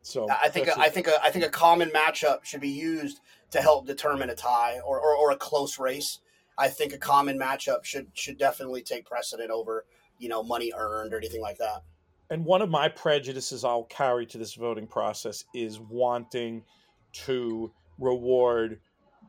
[0.01, 3.19] So I think a, I think a, I think a common matchup should be used
[3.51, 6.19] to help determine a tie or, or, or a close race.
[6.57, 9.85] I think a common matchup should should definitely take precedent over
[10.17, 11.83] you know money earned or anything like that.
[12.29, 16.63] And one of my prejudices I'll carry to this voting process is wanting
[17.25, 18.79] to reward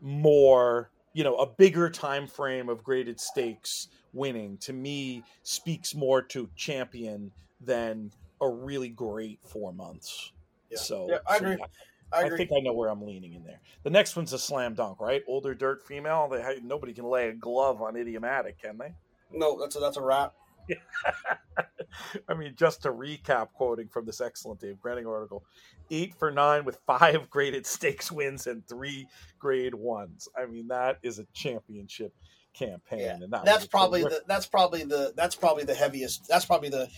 [0.03, 6.23] more you know, a bigger time frame of graded stakes winning to me speaks more
[6.23, 10.33] to champion than a really great four months.
[10.71, 10.79] Yeah.
[10.79, 11.57] So yeah, I agree.
[11.57, 11.65] So,
[12.13, 13.61] I, I, think I know where I'm leaning in there.
[13.85, 15.23] The next one's a slam dunk, right?
[15.29, 16.29] Older dirt female.
[16.29, 18.93] They, nobody can lay a glove on idiomatic, can they?
[19.33, 20.35] No, that's a, that's a wrap.
[22.29, 25.45] I mean, just to recap, quoting from this excellent Dave Grening article,
[25.91, 29.07] eight for nine with five graded stakes wins and three
[29.39, 30.29] grade ones.
[30.37, 32.13] I mean, that is a championship
[32.55, 33.15] campaign, yeah.
[33.15, 36.27] and that that's probably the that's probably the that's probably the heaviest.
[36.29, 36.89] That's probably the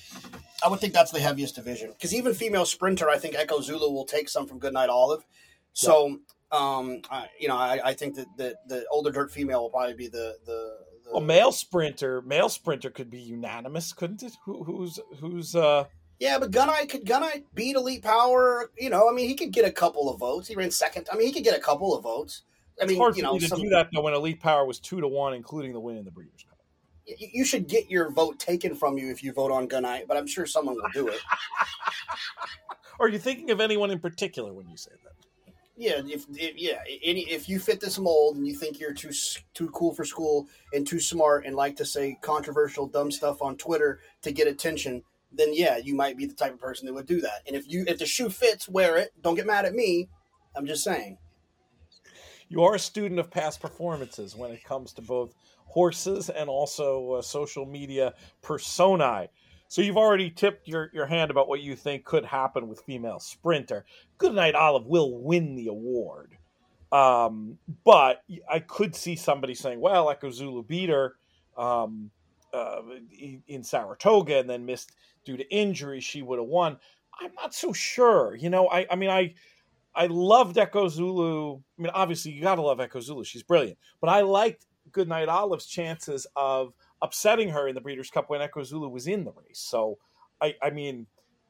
[0.64, 3.90] I would think that's the heaviest division because even female sprinter, I think Echo Zulu
[3.90, 5.24] will take some from Goodnight Olive.
[5.74, 6.16] So, yeah.
[6.52, 9.94] um, I, you know, I, I think that the, the older dirt female will probably
[9.94, 10.76] be the the
[11.12, 14.32] well, male sprinter, male sprinter could be unanimous, couldn't it?
[14.44, 15.84] Who, who's who's uh
[16.18, 18.70] yeah, but Gunite could Gunite beat Elite Power.
[18.78, 20.48] You know, I mean, he could get a couple of votes.
[20.48, 21.08] He ran second.
[21.12, 22.42] I mean, he could get a couple of votes.
[22.80, 24.78] I mean, it's hard you know, to some, do that though when Elite Power was
[24.80, 26.58] two to one, including the win in the Breeders' Cup.
[27.06, 30.26] You should get your vote taken from you if you vote on Gunite, but I'm
[30.26, 31.20] sure someone will do it.
[33.00, 35.12] Are you thinking of anyone in particular when you say that?
[35.76, 39.10] Yeah, if, if, yeah, any if you fit this mold and you think you're too
[39.54, 43.56] too cool for school and too smart and like to say controversial dumb stuff on
[43.56, 47.06] Twitter to get attention, then yeah, you might be the type of person that would
[47.06, 47.42] do that.
[47.46, 49.12] And if you if the shoe fits, wear it.
[49.22, 50.08] Don't get mad at me.
[50.54, 51.18] I'm just saying.
[52.52, 55.34] You are a student of past performances when it comes to both
[55.64, 58.12] horses and also uh, social media
[58.42, 59.30] personae.
[59.68, 63.20] So you've already tipped your, your hand about what you think could happen with female
[63.20, 63.86] sprinter.
[64.18, 66.36] Goodnight Olive will win the award.
[66.92, 71.14] Um, but I could see somebody saying, well, Echo Zulu beat her
[71.56, 72.10] um,
[72.52, 72.82] uh,
[73.48, 74.92] in Saratoga and then missed
[75.24, 76.00] due to injury.
[76.00, 76.76] She would have won.
[77.18, 78.36] I'm not so sure.
[78.36, 79.32] You know, I, I mean, I
[79.94, 81.56] I loved Echo Zulu.
[81.56, 83.24] I mean, obviously, you got to love Echo Zulu.
[83.24, 83.78] She's brilliant.
[84.00, 88.62] But I liked Goodnight Olive's chances of upsetting her in the Breeders' Cup when Echo
[88.62, 89.60] Zulu was in the race.
[89.60, 89.98] So,
[90.40, 91.06] I, I mean,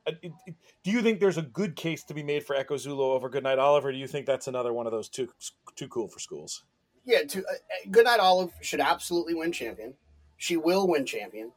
[0.07, 3.29] uh, do you think there's a good case to be made for Echo Zulu over
[3.29, 5.29] Goodnight Olive, or do you think that's another one of those too
[5.77, 6.65] too cool for schools?
[7.05, 9.95] Yeah, to, uh, uh, Goodnight Olive should absolutely win champion.
[10.37, 11.53] She will win champion,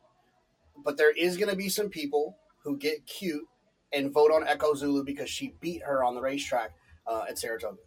[0.84, 3.48] but there is going to be some people who get cute
[3.96, 6.72] and vote on Echo Zulu because she beat her on the racetrack
[7.08, 7.78] uh, at Saratoga.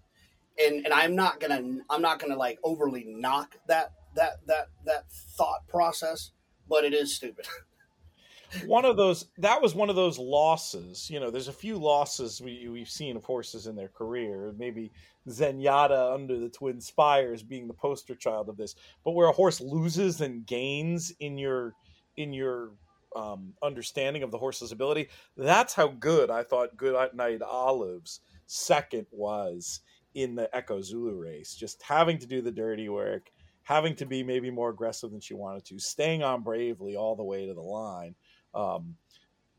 [0.64, 5.10] And and I'm not gonna I'm not gonna like overly knock that that that that
[5.36, 6.32] thought process,
[6.68, 7.46] but it is stupid.
[8.66, 11.08] one of those that was one of those losses.
[11.10, 14.52] You know, there's a few losses we we've seen of horses in their career.
[14.58, 14.90] Maybe
[15.28, 18.74] Zenyatta under the Twin Spires being the poster child of this.
[19.04, 21.74] But where a horse loses and gains in your
[22.16, 22.72] in your
[23.14, 29.06] um, understanding of the horse's ability, that's how good I thought Good Night Olive's second
[29.10, 29.80] was
[30.14, 31.54] in the Echo Zulu race.
[31.54, 33.30] Just having to do the dirty work,
[33.62, 37.24] having to be maybe more aggressive than she wanted to, staying on bravely all the
[37.24, 38.14] way to the line.
[38.54, 38.96] Um,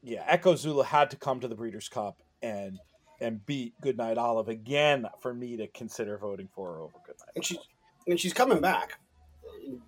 [0.02, 2.80] yeah, Echo Zulu had to come to the Breeders' Cup and
[3.22, 7.30] and beat Goodnight Olive again for me to consider voting for her over Goodnight.
[7.36, 7.58] And she's
[8.08, 9.00] and she's coming back,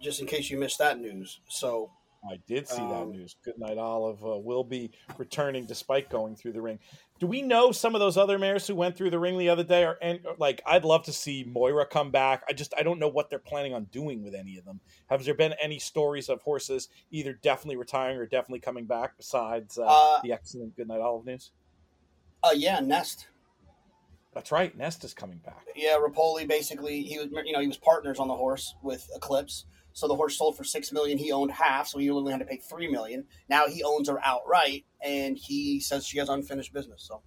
[0.02, 1.40] just in case you missed that news.
[1.48, 1.92] So
[2.24, 3.36] I did see um, that news.
[3.44, 6.78] Goodnight Olive uh, will be returning despite going through the ring.
[7.20, 9.64] Do we know some of those other mares who went through the ring the other
[9.64, 9.84] day?
[9.84, 12.44] Or and like, I'd love to see Moira come back.
[12.48, 14.80] I just I don't know what they're planning on doing with any of them.
[15.10, 19.78] Have there been any stories of horses either definitely retiring or definitely coming back besides
[19.80, 21.52] uh, uh, the excellent Goodnight Olive news?
[22.44, 23.28] Uh, yeah, Nest.
[24.34, 24.76] That's right.
[24.78, 25.66] Nest is coming back.
[25.76, 29.66] Yeah, Repole basically he was you know he was partners on the horse with Eclipse.
[29.94, 31.18] So the horse sold for six million.
[31.18, 33.26] He owned half, so he only had to pay three million.
[33.50, 37.04] Now he owns her outright, and he says she has unfinished business.
[37.08, 37.22] So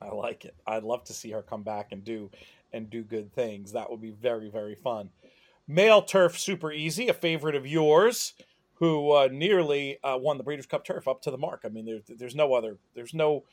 [0.00, 0.54] I like it.
[0.66, 2.30] I'd love to see her come back and do
[2.72, 3.72] and do good things.
[3.72, 5.10] That would be very very fun.
[5.66, 8.34] Male turf super easy, a favorite of yours,
[8.74, 11.62] who uh, nearly uh, won the Breeders' Cup turf up to the mark.
[11.64, 13.44] I mean, there's there's no other there's no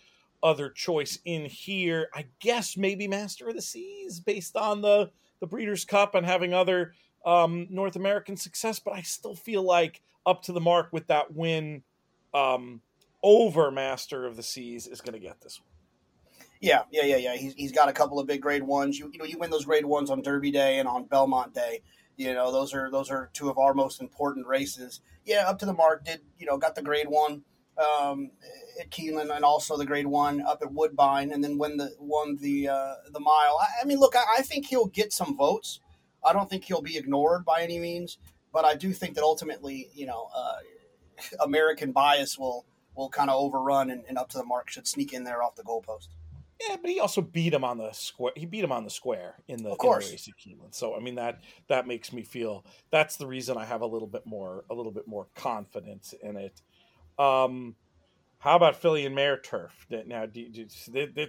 [0.44, 2.10] other choice in here.
[2.14, 6.54] I guess maybe Master of the Seas based on the the Breeders' Cup and having
[6.54, 6.94] other
[7.26, 11.34] um, North American success, but I still feel like up to the mark with that
[11.34, 11.84] win
[12.34, 12.82] um,
[13.24, 15.68] over Master of the Seas is going to get this one.
[16.60, 17.36] Yeah, yeah, yeah, yeah.
[17.36, 19.00] He's, he's got a couple of big grade ones.
[19.00, 21.82] You, you know, you win those grade ones on Derby Day and on Belmont Day.
[22.18, 25.02] You know, those are those are two of our most important races.
[25.26, 26.06] Yeah, up to the mark.
[26.06, 27.42] Did you know got the grade one
[27.80, 28.32] um,
[28.80, 32.38] at Keeneland and also the grade one up at Woodbine, and then win the won
[32.40, 33.58] the uh, the mile.
[33.60, 35.80] I, I mean, look, I, I think he'll get some votes.
[36.24, 38.18] I don't think he'll be ignored by any means,
[38.54, 40.58] but I do think that ultimately, you know, uh,
[41.44, 45.14] American bias will will kind of overrun and, and, up to the mark should sneak
[45.14, 46.10] in there off the goalpost.
[46.68, 48.34] Yeah, but he also beat him on the square.
[48.36, 50.06] He beat him on the square in the, of course.
[50.06, 50.76] in the race at Keeneland.
[50.76, 54.08] So I mean that that makes me feel that's the reason I have a little
[54.08, 56.62] bit more a little bit more confidence in it.
[57.18, 57.76] Um,
[58.42, 59.86] how about Filly and Mare Turf?
[60.08, 60.66] Now, do, do,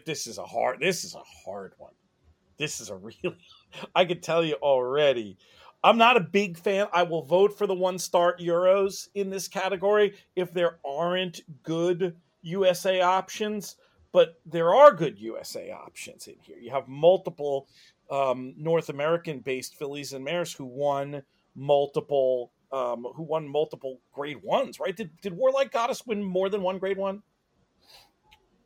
[0.07, 0.81] this is a hard.
[0.81, 1.92] This is a hard one.
[2.57, 3.37] This is a really.
[3.94, 5.37] I could tell you already.
[5.85, 6.87] I'm not a big fan.
[6.92, 12.16] I will vote for the one star Euros in this category if there aren't good
[12.42, 13.76] USA options,
[14.12, 16.58] but there are good USA options in here.
[16.58, 17.66] You have multiple
[18.11, 21.22] um, North American based fillies and mares who won
[21.54, 24.96] multiple um, who won multiple grade ones, right?
[24.96, 27.22] Did did Warlike Goddess win more than one grade one?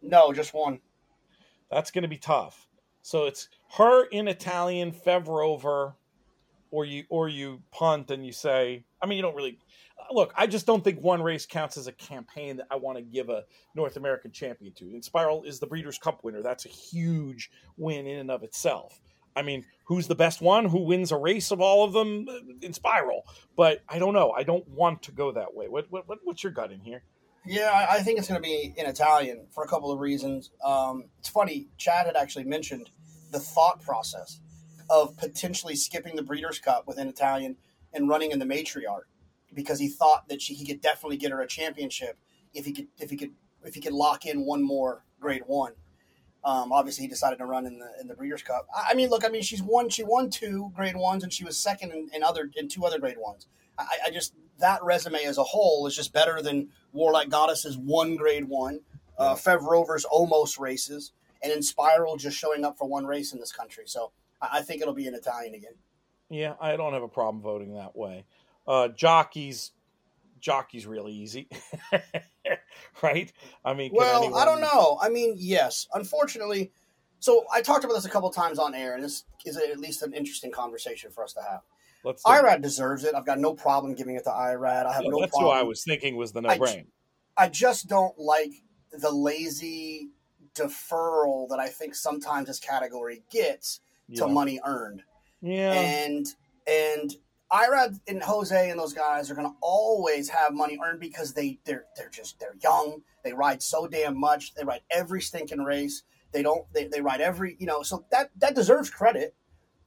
[0.02, 0.80] No, just one.
[1.70, 2.68] That's going to be tough.
[3.06, 5.94] So it's her in Italian, Fev Rover,
[6.72, 9.60] or you or you punt and you say, I mean, you don't really
[10.10, 10.34] look.
[10.36, 13.28] I just don't think one race counts as a campaign that I want to give
[13.28, 13.44] a
[13.76, 14.86] North American champion to.
[14.86, 16.42] Inspiral is the Breeders' Cup winner.
[16.42, 18.98] That's a huge win in and of itself.
[19.36, 20.64] I mean, who's the best one?
[20.64, 22.26] Who wins a race of all of them?
[22.60, 23.20] Inspiral?
[23.56, 24.32] But I don't know.
[24.32, 25.68] I don't want to go that way.
[25.68, 27.04] What, what, what's your gut in here?
[27.48, 30.50] Yeah, I think it's going to be in Italian for a couple of reasons.
[30.64, 31.68] Um, it's funny.
[31.78, 32.90] Chad had actually mentioned
[33.36, 34.40] the thought process
[34.88, 37.56] of potentially skipping the Breeders' Cup with an Italian
[37.92, 39.04] and running in the matriarch
[39.52, 42.18] because he thought that she, he could definitely get her a championship
[42.54, 45.72] if he could if he could if he could lock in one more Grade One.
[46.44, 48.66] Um, obviously, he decided to run in the in the Breeders' Cup.
[48.74, 51.44] I, I, mean, look, I mean, she's won she won two Grade Ones and she
[51.44, 53.48] was second in, in other in two other Grade Ones.
[53.78, 58.16] I, I, just that resume as a whole is just better than Warlike Goddess's one
[58.16, 58.80] Grade One,
[59.18, 61.12] uh, Fev Rover's almost races,
[61.50, 63.84] and Inspiral just showing up for one race in this country.
[63.86, 65.74] So I, think it'll be an Italian again.
[66.28, 68.26] Yeah, I don't have a problem voting that way.
[68.66, 69.72] Uh, jockeys,
[70.40, 71.48] jockey's really easy,
[73.02, 73.32] right?
[73.64, 74.40] I mean, well, anyone...
[74.40, 74.98] I don't know.
[75.00, 76.72] I mean, yes, unfortunately.
[77.20, 80.02] So I talked about this a couple times on air, and this is at least
[80.02, 81.60] an interesting conversation for us to have.
[82.04, 83.14] Let's IRAD deserves it.
[83.14, 84.86] I've got no problem giving it to IRAD.
[84.86, 85.30] I have yeah, no that's problem.
[85.30, 86.86] That's who I was thinking was the no brain.
[87.36, 88.52] I, I just don't like
[88.92, 90.10] the lazy
[90.56, 94.20] deferral that I think sometimes this category gets yeah.
[94.20, 95.02] to money earned.
[95.40, 95.72] Yeah.
[95.72, 96.26] And
[96.66, 97.14] and
[97.52, 101.58] Irad and Jose and those guys are going to always have money earned because they
[101.64, 103.02] they're they're just they're young.
[103.22, 104.54] They ride so damn much.
[104.54, 106.02] They ride every stinking race.
[106.32, 109.34] They don't they, they ride every you know so that that deserves credit.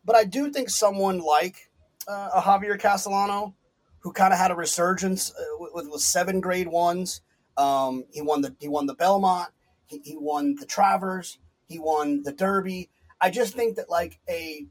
[0.05, 1.69] But I do think someone like
[2.07, 3.55] uh, a Javier Castellano,
[3.99, 7.21] who kind of had a resurgence uh, with, with, seven grade ones.
[7.57, 9.49] Um, he won the he won the Belmont.
[9.89, 11.39] He, he won the Travers.
[11.67, 12.89] He won the Derby.
[13.19, 14.65] I just think that like a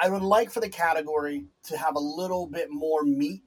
[0.00, 3.42] I would like for the category to have a little bit more meat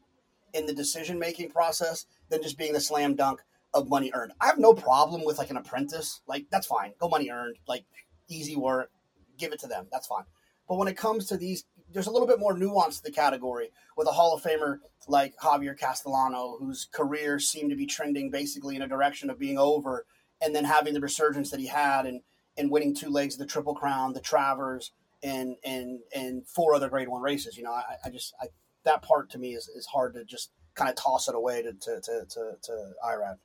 [0.53, 3.39] in the decision making process than just being the slam dunk
[3.73, 4.33] of money earned.
[4.41, 6.21] I have no problem with like an apprentice.
[6.27, 6.93] Like that's fine.
[6.99, 7.55] Go money earned.
[7.67, 7.85] Like
[8.27, 8.91] easy work.
[9.37, 9.87] Give it to them.
[9.91, 10.25] That's fine.
[10.67, 13.69] But when it comes to these, there's a little bit more nuance to the category
[13.97, 18.75] with a Hall of Famer like Javier Castellano, whose career seemed to be trending basically
[18.75, 20.05] in a direction of being over,
[20.41, 22.21] and then having the resurgence that he had and
[22.57, 24.91] and winning two legs of the Triple Crown, the Travers,
[25.23, 27.57] and and and four other Grade One races.
[27.57, 28.47] You know, I, I just I,
[28.83, 31.73] that part to me is, is hard to just kind of toss it away to
[31.73, 33.37] to to to, to IRAD.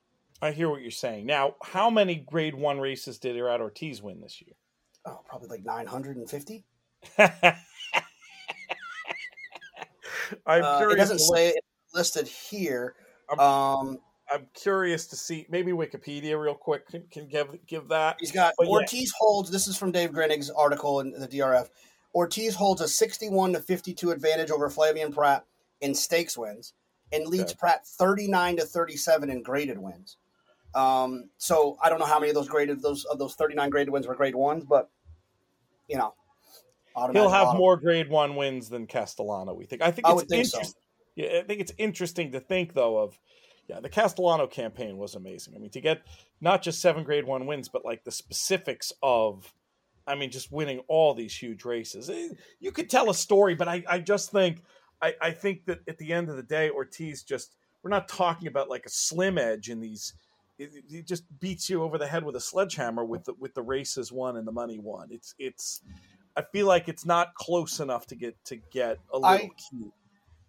[0.43, 1.27] I hear what you're saying.
[1.27, 4.55] Now, how many Grade One races did Irad Ortiz win this year?
[5.07, 6.65] Oh, probably like 950.
[7.19, 7.29] I'm
[10.65, 10.95] uh, curious.
[10.95, 12.95] It doesn't say it listed here.
[13.39, 13.99] Um,
[14.33, 18.17] I'm curious to see maybe Wikipedia real quick can, can give give that.
[18.21, 19.19] He's got but Ortiz yeah.
[19.19, 19.51] holds.
[19.51, 21.69] This is from Dave Grening's article in the DRF.
[22.15, 25.45] Ortiz holds a 61 to 52 advantage over Flavien Prat
[25.81, 26.73] in stakes wins,
[27.13, 27.59] and leads okay.
[27.59, 30.17] Prat 39 to 37 in graded wins.
[30.75, 33.93] Um, so I don't know how many of those graded those of those 39 graded
[33.93, 34.91] wins were grade ones, but
[35.89, 36.15] you know,
[37.13, 39.55] he'll have more grade one wins than Castellano.
[39.55, 39.83] We think.
[39.83, 40.65] I think it's I think interesting.
[40.65, 40.73] So.
[41.15, 43.19] Yeah, I think it's interesting to think though of
[43.69, 45.55] yeah, the Castellano campaign was amazing.
[45.57, 46.03] I mean, to get
[46.41, 49.53] not just seven grade one wins, but like the specifics of,
[50.07, 52.09] I mean, just winning all these huge races.
[52.09, 52.29] Eh,
[52.61, 54.63] you could tell a story, but I, I just think,
[55.03, 58.47] I, I think that at the end of the day, Ortiz just, we're not talking
[58.49, 60.15] about like a slim edge in these.
[60.59, 64.11] He just beats you over the head with a sledgehammer with the with the races
[64.11, 65.09] won and the money won.
[65.11, 65.83] It's it's.
[66.35, 69.93] I feel like it's not close enough to get to get a little I, cute.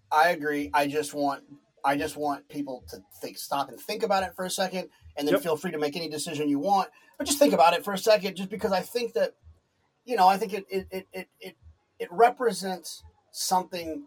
[0.10, 0.72] I agree.
[0.74, 1.44] I just want
[1.88, 5.26] I just want people to think, stop and think about it for a second, and
[5.26, 5.44] then yep.
[5.44, 6.90] feel free to make any decision you want.
[7.18, 9.32] But just think about it for a second, just because I think that,
[10.04, 11.56] you know, I think it it it it it,
[11.98, 14.06] it represents something.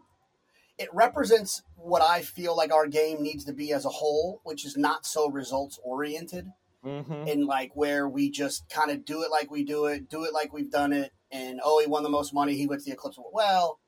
[0.78, 4.66] It represents what I feel like our game needs to be as a whole, which
[4.66, 6.47] is not so results oriented.
[6.85, 7.28] mm-hmm.
[7.28, 10.33] and like where we just kind of do it like we do it, do it
[10.33, 12.95] like we've done it, and oh, he won the most money, he went to the
[12.95, 13.18] Eclipse.
[13.33, 13.81] Well,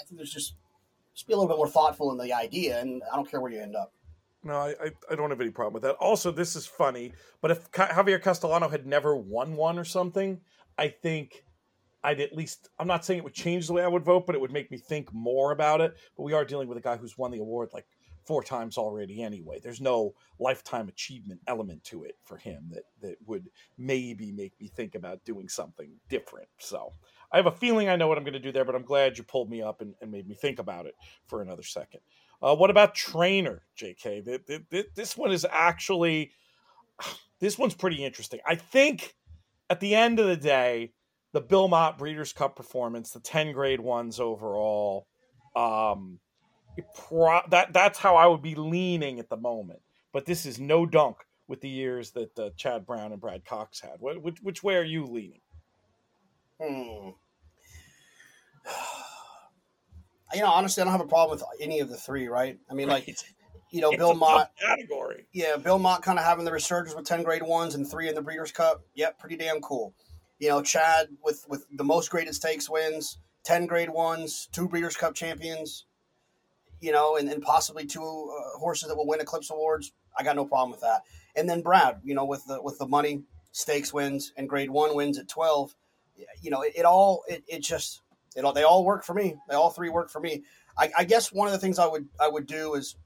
[0.00, 0.54] I think there's just
[1.20, 3.52] just be a little bit more thoughtful in the idea, and I don't care where
[3.52, 3.92] you end up.
[4.42, 4.74] No, I,
[5.10, 5.96] I don't have any problem with that.
[5.96, 7.12] Also, this is funny,
[7.42, 10.40] but if Javier Castellano had never won one or something,
[10.78, 11.44] I think
[12.02, 14.34] I'd at least, I'm not saying it would change the way I would vote, but
[14.34, 15.94] it would make me think more about it.
[16.16, 17.84] But we are dealing with a guy who's won the award like
[18.24, 19.60] four times already anyway.
[19.62, 24.68] There's no lifetime achievement element to it for him that, that would maybe make me
[24.68, 26.48] think about doing something different.
[26.58, 26.94] So
[27.32, 29.16] I have a feeling I know what I'm going to do there, but I'm glad
[29.16, 30.94] you pulled me up and, and made me think about it
[31.26, 32.00] for another second.
[32.42, 34.64] Uh, what about trainer, JK?
[34.94, 36.32] This one is actually,
[37.40, 38.40] this one's pretty interesting.
[38.46, 39.14] I think
[39.68, 40.92] at the end of the day,
[41.32, 45.06] the Bill Mott Breeders' Cup performance, the 10 grade ones overall,
[45.54, 46.18] um,
[46.94, 49.80] pro- that that's how I would be leaning at the moment.
[50.12, 53.80] But this is no dunk with the years that uh, Chad Brown and Brad Cox
[53.80, 53.96] had.
[54.00, 55.40] Which, which way are you leaning?
[56.60, 57.10] Hmm.
[60.32, 62.28] You know, honestly, I don't have a problem with any of the three.
[62.28, 62.56] Right?
[62.70, 63.04] I mean, right.
[63.04, 63.16] like,
[63.72, 65.26] you know, it's Bill Mott category.
[65.32, 68.14] Yeah, Bill Mott kind of having the resurgence with ten grade ones and three in
[68.14, 68.84] the Breeders' Cup.
[68.94, 69.92] Yep, pretty damn cool
[70.40, 74.96] you know, Chad with with the most graded stakes wins, ten grade ones, two Breeders'
[74.96, 75.84] Cup champions,
[76.80, 79.92] you know, and, and possibly two uh, horses that will win Eclipse Awards.
[80.18, 81.02] I got no problem with that.
[81.36, 84.96] And then Brad, you know, with the with the money stakes wins and grade one
[84.96, 85.74] wins at twelve,
[86.40, 88.02] you know, it, it all it, it just
[88.36, 89.36] it all they all work for me.
[89.48, 90.44] They all three work for me.
[90.78, 92.96] I, I guess one of the things I would I would do is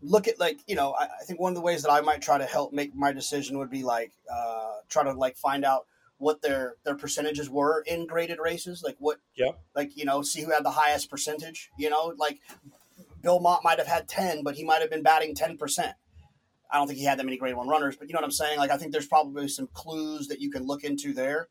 [0.00, 2.22] look at like you know I, I, think one of the ways that I might
[2.22, 5.86] try to help make my decision would be like uh, try to like find out
[6.18, 10.42] what their their percentages were in graded races, like what yeah like you know see
[10.42, 11.70] who had the highest percentage.
[11.78, 12.40] You know, like
[13.22, 15.94] Bill Mott might have had ten, but he might have been batting ten percent.
[16.70, 18.30] I don't think he had that many grade one runners, but you know what I'm
[18.30, 18.58] saying.
[18.58, 21.48] Like I think there's probably some clues that you can look into there.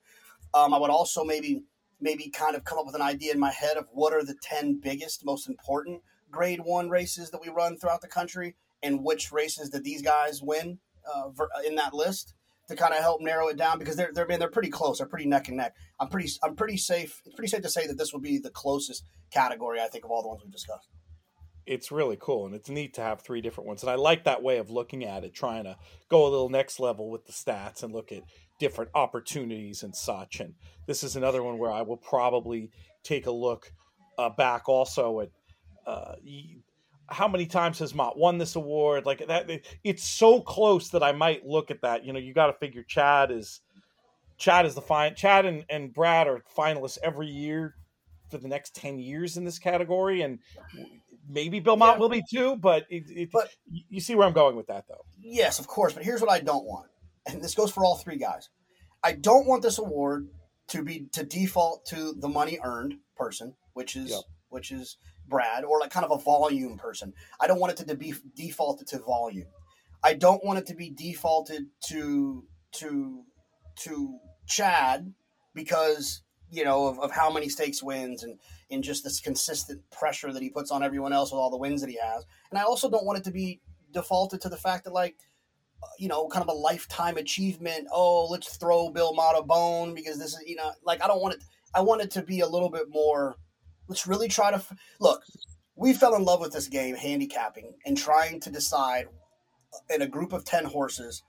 [0.54, 1.64] Um, I would also maybe
[2.00, 4.36] maybe kind of come up with an idea in my head of what are the
[4.41, 9.32] ten biggest, most important grade one races that we run throughout the country and which
[9.32, 10.80] races did these guys win
[11.14, 11.30] uh,
[11.66, 12.34] in that list
[12.68, 14.98] to kind of help narrow it down because they're they're they're pretty close.
[14.98, 15.74] They're pretty neck and neck.
[16.00, 17.22] I'm pretty I'm pretty safe.
[17.26, 20.12] It's pretty safe to say that this will be the closest category I think of
[20.12, 20.89] all the ones we've discussed.
[21.66, 23.84] It's really cool and it's neat to have three different ones.
[23.84, 25.76] And I like that way of looking at it, trying to
[26.10, 28.24] go a little next level with the stats and look at
[28.60, 30.39] different opportunities and such.
[30.39, 30.53] And
[30.86, 32.72] this is another one where I will probably
[33.03, 33.72] take a look
[34.18, 35.30] uh, back also at
[35.86, 36.16] uh,
[37.10, 39.05] how many times has Mott won this award?
[39.05, 39.49] Like that,
[39.84, 42.03] it's so close that I might look at that.
[42.03, 43.62] You know, you got to figure Chad is
[44.38, 45.16] Chad is the fine.
[45.16, 47.76] Chad and, and Brad are finalists every year
[48.30, 50.39] for the next ten years in this category, and
[51.30, 51.99] maybe Bill Mott yeah.
[51.99, 52.58] will be too.
[52.58, 53.49] But, it, it, but
[53.89, 55.05] you see where I'm going with that, though.
[55.22, 55.93] Yes, of course.
[55.93, 56.88] But here's what I don't want,
[57.28, 58.49] and this goes for all three guys.
[59.03, 60.30] I don't want this award
[60.69, 64.21] to be to default to the money earned person, which is yep.
[64.49, 64.97] which is
[65.28, 67.13] Brad, or like kind of a volume person.
[67.39, 69.47] I don't want it to be defaulted to volume.
[70.03, 73.23] I don't want it to be defaulted to to
[73.84, 75.13] to Chad
[75.53, 76.21] because
[76.51, 80.41] you know of, of how many stakes wins and in just this consistent pressure that
[80.41, 82.25] he puts on everyone else with all the wins that he has.
[82.49, 83.61] And I also don't want it to be
[83.93, 85.15] defaulted to the fact that like
[85.99, 87.88] you know kind of a lifetime achievement.
[87.91, 91.21] Oh, let's throw Bill Mott a bone because this is you know like I don't
[91.21, 91.43] want it.
[91.75, 93.36] I want it to be a little bit more
[93.88, 94.61] Let's really try to
[94.99, 95.23] look.
[95.75, 99.07] We fell in love with this game, handicapping, and trying to decide
[99.89, 101.23] in a group of 10 horses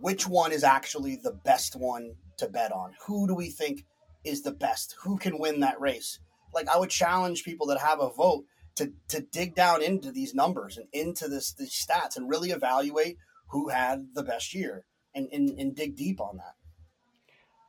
[0.00, 2.92] which one is actually the best one to bet on.
[3.06, 3.84] Who do we think
[4.24, 4.94] is the best?
[5.02, 6.18] Who can win that race?
[6.52, 8.44] Like, I would challenge people that have a vote
[8.76, 13.16] to, to dig down into these numbers and into this these stats and really evaluate
[13.54, 14.84] who had the best year
[15.14, 16.54] and, and, and dig deep on that.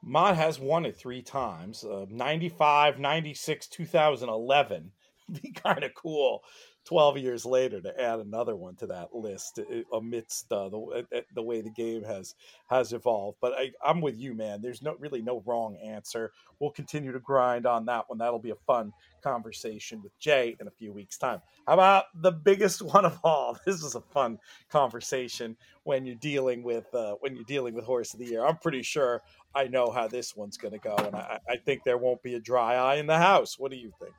[0.03, 4.91] Mott has won it three times uh, 95, 96, 2011.
[5.41, 6.41] Be kind of cool
[6.85, 11.17] 12 years later to add another one to that list uh, amidst uh, the, uh,
[11.17, 12.35] uh, the way the game has
[12.67, 14.61] has evolved but I, i'm with you man.
[14.61, 16.31] There's no really no wrong answer.
[16.59, 18.17] We'll continue to grind on that one.
[18.17, 18.91] That'll be a fun
[19.23, 21.41] conversation with jay in a few weeks time.
[21.67, 23.57] How about the biggest one of all?
[23.65, 28.13] This is a fun conversation when you're dealing with uh, when you're dealing with horse
[28.13, 28.45] of the year.
[28.45, 29.21] I'm pretty sure
[29.53, 32.35] i know how this one's going to go and I, I think there won't be
[32.35, 33.57] a dry eye in the house.
[33.57, 34.13] What do you think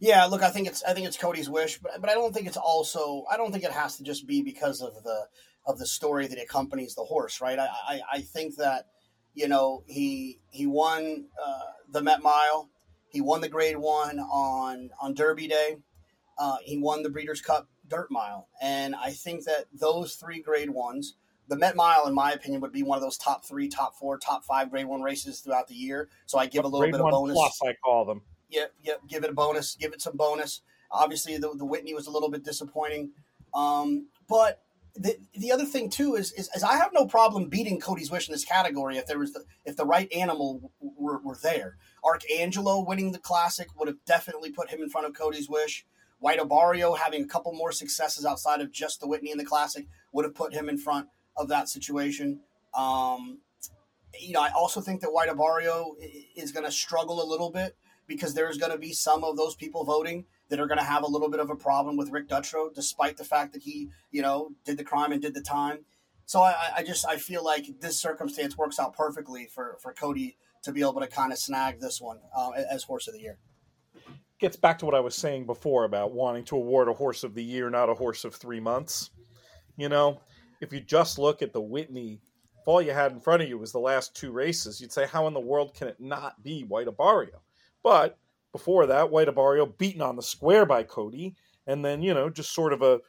[0.00, 2.46] yeah, look, I think it's I think it's Cody's wish, but but I don't think
[2.46, 5.26] it's also I don't think it has to just be because of the
[5.66, 7.58] of the story that accompanies the horse, right?
[7.58, 8.86] I I, I think that
[9.34, 12.70] you know he he won uh, the Met Mile,
[13.08, 15.76] he won the Grade One on on Derby Day,
[16.38, 20.70] uh, he won the Breeders' Cup Dirt Mile, and I think that those three Grade
[20.70, 23.96] Ones, the Met Mile, in my opinion, would be one of those top three, top
[23.96, 26.08] four, top five Grade One races throughout the year.
[26.24, 27.34] So I give a little Grade bit of bonus.
[27.34, 28.22] plus, I call them.
[28.50, 29.00] Yep, yep.
[29.08, 29.76] Give it a bonus.
[29.76, 30.62] Give it some bonus.
[30.90, 33.10] Obviously, the, the Whitney was a little bit disappointing,
[33.54, 34.60] um, but
[34.96, 38.28] the, the other thing too is, is, is I have no problem beating Cody's Wish
[38.28, 41.76] in this category if there was the, if the right animal were, were there.
[42.04, 45.86] Arcangelo winning the classic would have definitely put him in front of Cody's Wish.
[46.18, 49.86] White Abarrio having a couple more successes outside of just the Whitney in the classic
[50.12, 52.40] would have put him in front of that situation.
[52.74, 53.38] Um,
[54.18, 55.94] you know, I also think that White Abarrio
[56.36, 57.76] is going to struggle a little bit
[58.10, 61.04] because there's going to be some of those people voting that are going to have
[61.04, 64.20] a little bit of a problem with Rick Dutrow, despite the fact that he, you
[64.20, 65.84] know, did the crime and did the time.
[66.26, 70.36] So I, I just I feel like this circumstance works out perfectly for for Cody
[70.64, 73.38] to be able to kind of snag this one uh, as horse of the year.
[74.40, 77.34] Gets back to what I was saying before about wanting to award a horse of
[77.34, 79.10] the year, not a horse of three months.
[79.76, 80.20] You know,
[80.60, 82.20] if you just look at the Whitney,
[82.60, 85.06] if all you had in front of you was the last two races, you'd say,
[85.06, 87.38] how in the world can it not be White Abarrio?
[87.82, 88.18] But
[88.52, 91.34] before that, White Abarrio beaten on the square by Cody,
[91.66, 93.00] and then you know just sort of a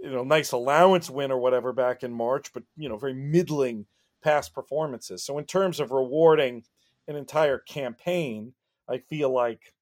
[0.00, 3.86] you know nice allowance win or whatever back in March, but you know very middling
[4.22, 5.22] past performances.
[5.22, 6.64] So in terms of rewarding
[7.06, 8.52] an entire campaign,
[8.88, 9.74] I feel like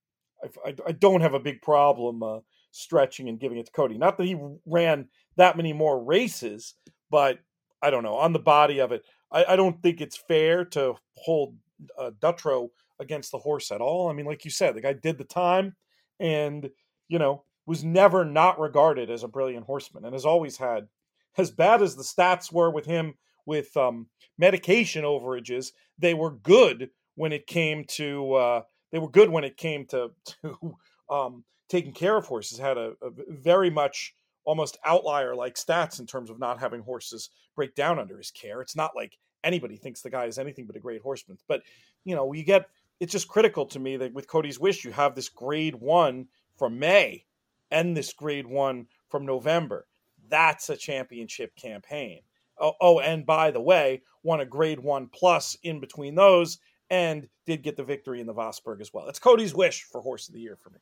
[0.42, 3.98] I, I, I don't have a big problem uh, stretching and giving it to Cody.
[3.98, 6.74] Not that he ran that many more races,
[7.10, 7.38] but
[7.82, 9.04] I don't know on the body of it.
[9.30, 11.56] I, I don't think it's fair to hold
[11.98, 12.70] uh, Dutrow
[13.00, 14.08] against the horse at all.
[14.08, 15.76] I mean, like you said, the guy did the time
[16.20, 16.70] and,
[17.08, 20.86] you know, was never not regarded as a brilliant horseman and has always had,
[21.36, 24.06] as bad as the stats were with him with um,
[24.38, 29.56] medication overages, they were good when it came to, uh, they were good when it
[29.56, 30.10] came to,
[30.42, 30.76] to
[31.10, 36.06] um, taking care of horses, had a, a very much almost outlier like stats in
[36.06, 38.62] terms of not having horses break down under his care.
[38.62, 41.38] It's not like anybody thinks the guy is anything but a great horseman.
[41.48, 41.62] But
[42.04, 42.66] you know, you get
[43.00, 46.78] it's just critical to me that with Cody's Wish, you have this grade one from
[46.78, 47.24] May
[47.70, 49.86] and this grade one from November.
[50.28, 52.20] That's a championship campaign.
[52.58, 57.28] Oh, oh, and by the way, won a grade one plus in between those and
[57.44, 59.08] did get the victory in the Vosburgh as well.
[59.08, 60.78] It's Cody's Wish for Horse of the Year for me.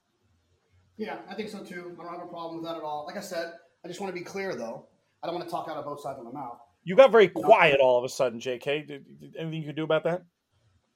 [0.97, 1.97] Yeah, I think so too.
[1.99, 3.05] I don't have a problem with that at all.
[3.07, 3.55] Like I said,
[3.85, 4.87] I just want to be clear though.
[5.23, 6.59] I don't want to talk out of both sides of my mouth.
[6.85, 9.03] You got very quiet all of a sudden, JK.
[9.39, 10.23] Anything you could do about that?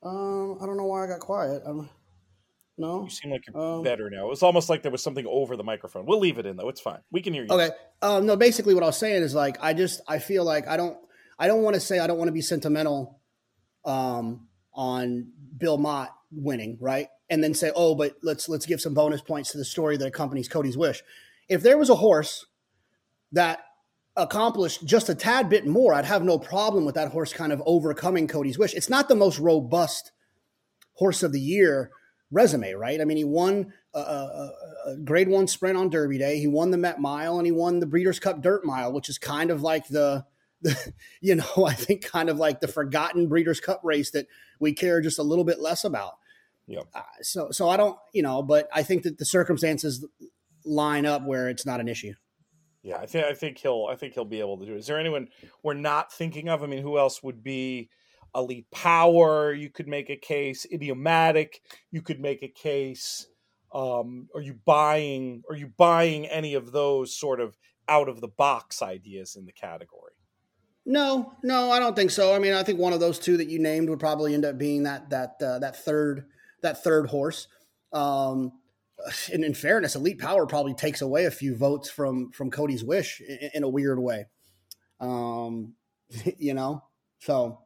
[0.03, 1.63] Um, I don't know why I got quiet.
[1.67, 1.89] Um,
[2.77, 3.05] no.
[3.05, 4.27] You seem like you're um, better now.
[4.27, 6.07] It was almost like there was something over the microphone.
[6.07, 6.69] We'll leave it in though.
[6.69, 7.01] It's fine.
[7.11, 7.51] We can hear you.
[7.51, 7.71] Okay.
[8.01, 10.77] Um, no, basically what I was saying is like I just I feel like I
[10.77, 10.97] don't
[11.39, 13.21] I don't want to say I don't want to be sentimental
[13.85, 17.09] um on Bill Mott winning, right?
[17.29, 20.07] And then say, "Oh, but let's let's give some bonus points to the story that
[20.07, 21.03] accompanies Cody's wish."
[21.49, 22.47] If there was a horse
[23.33, 23.61] that
[24.19, 27.63] accomplished just a tad bit more, I'd have no problem with that horse kind of
[27.65, 28.75] overcoming Cody's wish.
[28.75, 30.13] It's not the most robust
[30.95, 31.91] horse of the year
[32.31, 33.01] resume, right?
[33.01, 34.53] I mean, he won a, a,
[34.87, 36.39] a, grade one sprint on Derby Day.
[36.39, 39.17] He won the Met Mile and he won the Breeders' Cup Dirt Mile, which is
[39.17, 40.27] kind of like the,
[40.61, 44.27] the you know, I think kind of like the forgotten Breeders' Cup race that
[44.59, 46.15] we care just a little bit less about.
[46.67, 46.83] Yeah.
[46.95, 50.05] Uh, so, so I don't, you know, but I think that the circumstances
[50.65, 52.13] line up where it's not an issue.
[52.83, 54.79] Yeah, I think I think he'll I think he'll be able to do it.
[54.79, 55.29] Is there anyone
[55.63, 56.63] we're not thinking of?
[56.63, 57.91] I mean, who else would be
[58.35, 59.53] elite power?
[59.53, 60.67] You could make a case.
[60.73, 61.61] Idiomatic.
[61.91, 63.27] You could make a case.
[63.73, 65.43] Um, are you buying?
[65.51, 67.57] Are you buying any of those sort of
[67.89, 70.13] out of the box ideas in the category?
[70.87, 72.35] No, no, I don't think so.
[72.35, 74.57] I mean, I think one of those two that you named would probably end up
[74.57, 76.27] being that that uh, that third
[76.63, 77.49] that third horse.
[77.93, 78.53] Um,
[79.33, 83.21] and in fairness, Elite Power probably takes away a few votes from from Cody's Wish
[83.21, 84.27] in, in a weird way.
[85.01, 85.75] Um,
[86.39, 86.83] you know,
[87.19, 87.61] so.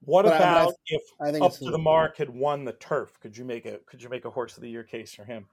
[0.00, 3.18] What about I, I, if I think up to the mark had won the turf?
[3.18, 5.46] Could you make a could you make a horse of the year case for him?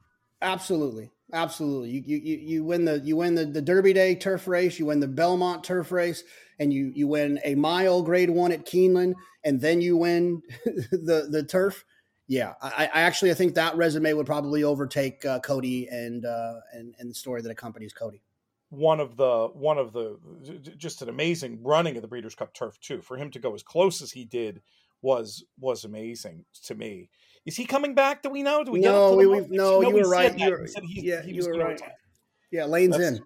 [0.44, 1.90] Absolutely, absolutely.
[1.90, 5.00] You you you win the you win the, the Derby Day turf race, you win
[5.00, 6.24] the Belmont turf race,
[6.60, 11.30] and you you win a mile Grade One at Keeneland, and then you win the
[11.32, 11.86] the turf
[12.28, 16.56] yeah, I, I, actually I think that resume would probably overtake uh, Cody and, uh,
[16.74, 18.22] and and the story that accompanies Cody.
[18.70, 20.18] One of the one of the
[20.78, 23.02] just an amazing running of the Breeders' Cup turf too.
[23.02, 24.62] For him to go as close as he did
[25.02, 27.10] was was amazing to me.
[27.46, 28.24] Is he coming back?
[28.24, 28.64] Do we know?
[28.64, 30.38] Do we no, we, we no, you were right.
[30.38, 31.80] You were, yeah, he you were right.
[32.52, 33.24] Yeah, lane's That's, in.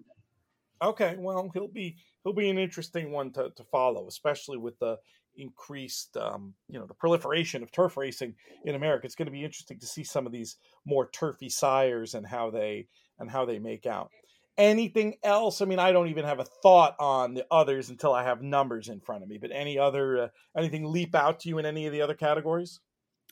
[0.82, 4.98] Okay, well, he'll be he'll be an interesting one to, to follow, especially with the
[5.38, 8.34] increased, um, you know, the proliferation of turf racing
[8.64, 9.06] in America.
[9.06, 12.50] It's going to be interesting to see some of these more turfy sires and how
[12.50, 14.10] they and how they make out.
[14.58, 15.62] anything else?
[15.62, 18.88] I mean, I don't even have a thought on the others until I have numbers
[18.88, 19.38] in front of me.
[19.38, 22.80] But any other uh, anything leap out to you in any of the other categories?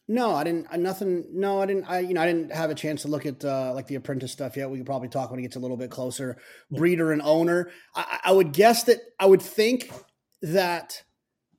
[0.09, 0.68] No, I didn't.
[0.70, 1.26] I, nothing.
[1.32, 1.84] No, I didn't.
[1.84, 4.30] I you know I didn't have a chance to look at uh, like the apprentice
[4.30, 4.70] stuff yet.
[4.70, 6.36] We could probably talk when it gets a little bit closer.
[6.70, 7.70] Breeder and owner.
[7.94, 9.90] I, I would guess that I would think
[10.42, 11.02] that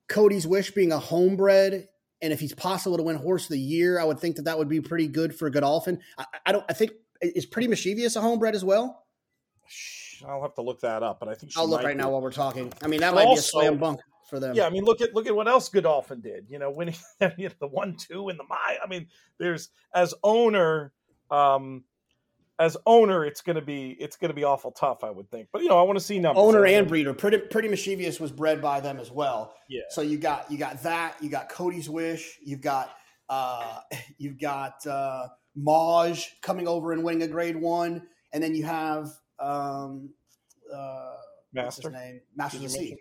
[0.08, 1.88] Cody's Wish being a homebred,
[2.22, 4.58] and if he's possible to win Horse of the Year, I would think that that
[4.58, 6.00] would be pretty good for Godolphin.
[6.18, 6.66] I, I don't.
[6.70, 6.92] I think
[7.22, 9.06] is Pretty Mischievous a homebred as well.
[10.28, 12.02] I'll have to look that up, but I think I'll look right be.
[12.02, 12.72] now while we're talking.
[12.82, 14.00] I mean, that might also, be a slam dunk
[14.30, 14.56] for them.
[14.56, 16.48] Yeah, I mean, look at look at what else Godolphin did.
[16.50, 18.78] You know, winning the one two and the my.
[18.84, 19.08] I mean,
[19.40, 20.94] there's as owner,
[21.30, 21.84] um,
[22.60, 25.50] as owner, it's gonna be it's gonna be awful tough, I would think.
[25.52, 26.42] But you know, I want to see numbers.
[26.42, 27.14] Owner and breeder.
[27.14, 29.54] Pretty Pretty Mischievous was bred by them as well.
[29.70, 29.82] Yeah.
[29.90, 31.16] So you got you got that.
[31.22, 32.40] You got Cody's Wish.
[32.44, 32.96] You've got
[33.30, 33.80] uh,
[34.18, 35.28] you've got uh,
[35.58, 38.04] Mawj coming over and winning a Grade One,
[38.34, 40.10] and then you have um,
[40.74, 41.16] uh,
[41.54, 42.96] Master name Master of the Sea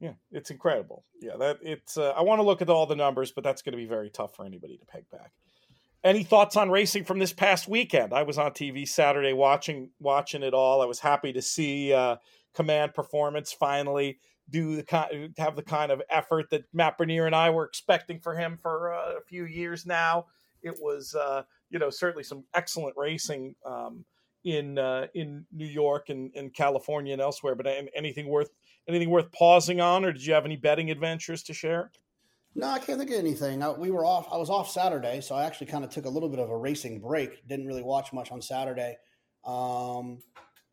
[0.00, 1.04] yeah, it's incredible.
[1.20, 1.98] Yeah, that it's.
[1.98, 4.08] Uh, I want to look at all the numbers, but that's going to be very
[4.08, 5.32] tough for anybody to peg back.
[6.02, 8.14] Any thoughts on racing from this past weekend?
[8.14, 10.80] I was on TV Saturday watching watching it all.
[10.80, 12.16] I was happy to see uh,
[12.54, 17.34] Command Performance finally do the kind have the kind of effort that Matt Bernier and
[17.34, 20.26] I were expecting for him for uh, a few years now.
[20.62, 23.54] It was uh, you know certainly some excellent racing.
[23.64, 24.04] Um,
[24.44, 27.54] in uh, in New York and, and California and elsewhere.
[27.54, 28.50] But anything worth
[28.88, 31.90] anything worth pausing on, or did you have any betting adventures to share?
[32.54, 33.62] No, I can't think of anything.
[33.62, 34.28] I, we were off.
[34.32, 36.56] I was off Saturday, so I actually kind of took a little bit of a
[36.56, 37.46] racing break.
[37.46, 38.96] Didn't really watch much on Saturday.
[39.44, 40.18] Um,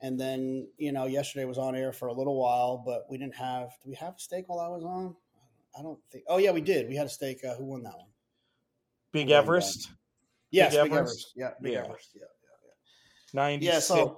[0.01, 3.35] and then you know, yesterday was on air for a little while, but we didn't
[3.35, 3.69] have.
[3.83, 5.15] Do we have a stake while I was on?
[5.77, 6.23] I don't think.
[6.27, 6.87] Oh yeah, we did.
[6.87, 7.43] We had a stake.
[7.43, 8.07] Uh, who won that one?
[9.11, 9.91] Big Everest.
[10.49, 10.97] Yes, Big, Big Everest.
[10.97, 11.33] Everest.
[11.35, 11.83] Yeah, Big yeah.
[11.83, 12.09] Everest.
[12.15, 12.23] Yeah.
[13.33, 13.73] 96.
[13.73, 14.17] Yeah, so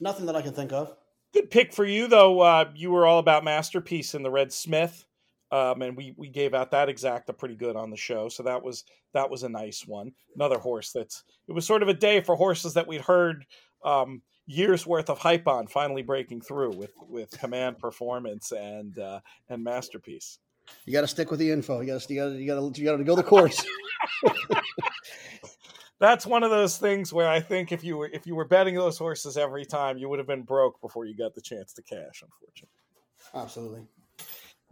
[0.00, 0.96] nothing that I can think of.
[1.32, 2.40] Good pick for you, though.
[2.40, 5.06] Uh, you were all about Masterpiece in the Red Smith.
[5.52, 8.62] Um, and we we gave out that exacta pretty good on the show, so that
[8.62, 10.12] was that was a nice one.
[10.34, 13.44] Another horse that's it was sort of a day for horses that we'd heard
[13.84, 19.20] um, years worth of hype on finally breaking through with with command performance and uh,
[19.50, 20.38] and masterpiece.
[20.86, 21.80] You got to stick with the info.
[21.80, 23.62] You got to you got to you got to you got to go the course.
[25.98, 28.74] that's one of those things where I think if you were if you were betting
[28.74, 31.82] those horses every time, you would have been broke before you got the chance to
[31.82, 32.22] cash.
[32.22, 32.70] Unfortunately,
[33.34, 33.82] absolutely.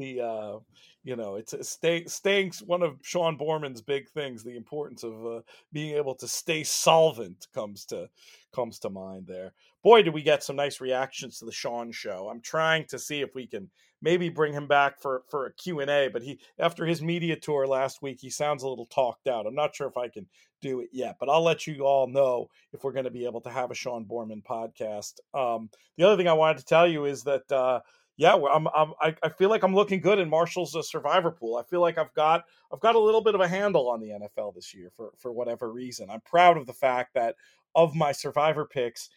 [0.00, 0.58] The uh,
[1.04, 4.42] you know it's stay, staying one of Sean Borman's big things.
[4.42, 5.40] The importance of uh,
[5.74, 8.08] being able to stay solvent comes to
[8.54, 9.52] comes to mind there.
[9.84, 12.30] Boy, did we get some nice reactions to the Sean show.
[12.30, 13.68] I'm trying to see if we can
[14.00, 18.00] maybe bring him back for for a Q&A, but he after his media tour last
[18.00, 19.46] week, he sounds a little talked out.
[19.46, 20.26] I'm not sure if I can
[20.62, 23.42] do it yet, but I'll let you all know if we're going to be able
[23.42, 25.20] to have a Sean Borman podcast.
[25.34, 27.80] Um, the other thing I wanted to tell you is that uh,
[28.20, 31.56] yeah, I'm, I'm I, feel like I'm looking good in Marshall's uh, survivor pool.
[31.56, 34.08] I feel like I've got I've got a little bit of a handle on the
[34.10, 36.10] NFL this year for for whatever reason.
[36.10, 37.36] I'm proud of the fact that
[37.74, 39.08] of my survivor picks,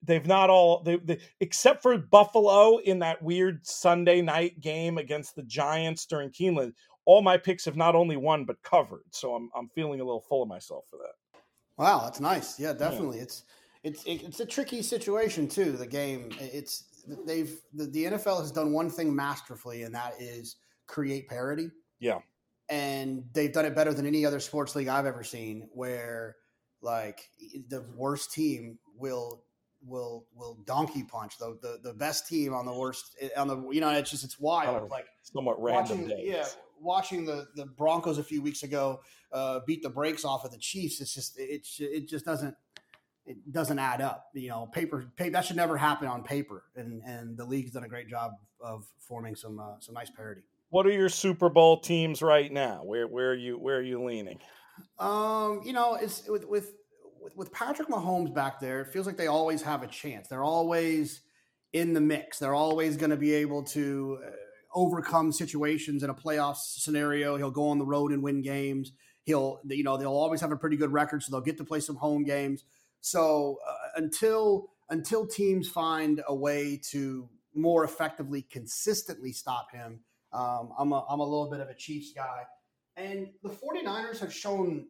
[0.00, 5.34] they've not all they, they, except for Buffalo in that weird Sunday night game against
[5.34, 6.74] the Giants during Keeneland.
[7.04, 10.20] All my picks have not only won but covered, so I'm I'm feeling a little
[10.20, 11.40] full of myself for that.
[11.78, 12.60] Wow, that's nice.
[12.60, 13.16] Yeah, definitely.
[13.16, 13.24] Yeah.
[13.24, 13.44] It's
[13.82, 15.72] it's it's a tricky situation too.
[15.72, 16.84] The game it's
[17.26, 21.70] they've the, the NFL has done one thing masterfully, and that is create parity.
[22.00, 22.18] Yeah,
[22.68, 25.68] and they've done it better than any other sports league I've ever seen.
[25.72, 26.36] Where
[26.80, 27.28] like
[27.68, 29.44] the worst team will
[29.84, 33.80] will will donkey punch the, the the best team on the worst on the you
[33.80, 36.24] know it's just it's wild oh, like somewhat random watching, days.
[36.24, 36.46] yeah
[36.80, 39.00] watching the the Broncos a few weeks ago
[39.32, 42.54] uh, beat the brakes off of the Chiefs it's just it it just doesn't
[43.26, 47.02] it doesn't add up you know paper, paper that should never happen on paper and
[47.04, 50.86] and the league's done a great job of forming some uh, some nice parity what
[50.86, 54.38] are your Super Bowl teams right now where where are you where are you leaning
[54.98, 56.72] um you know it's with with
[57.36, 60.28] with, Patrick Mahomes back there, it feels like they always have a chance.
[60.28, 61.22] They're always
[61.72, 62.38] in the mix.
[62.38, 64.30] They're always going to be able to uh,
[64.74, 67.36] overcome situations in a playoff scenario.
[67.36, 68.92] He'll go on the road and win games.
[69.24, 71.80] He'll, you know, they'll always have a pretty good record, so they'll get to play
[71.80, 72.64] some home games.
[73.02, 80.00] So uh, until until teams find a way to more effectively, consistently stop him,
[80.32, 82.42] um, I'm a, I'm a little bit of a Chiefs guy.
[82.96, 84.86] And the 49ers have shown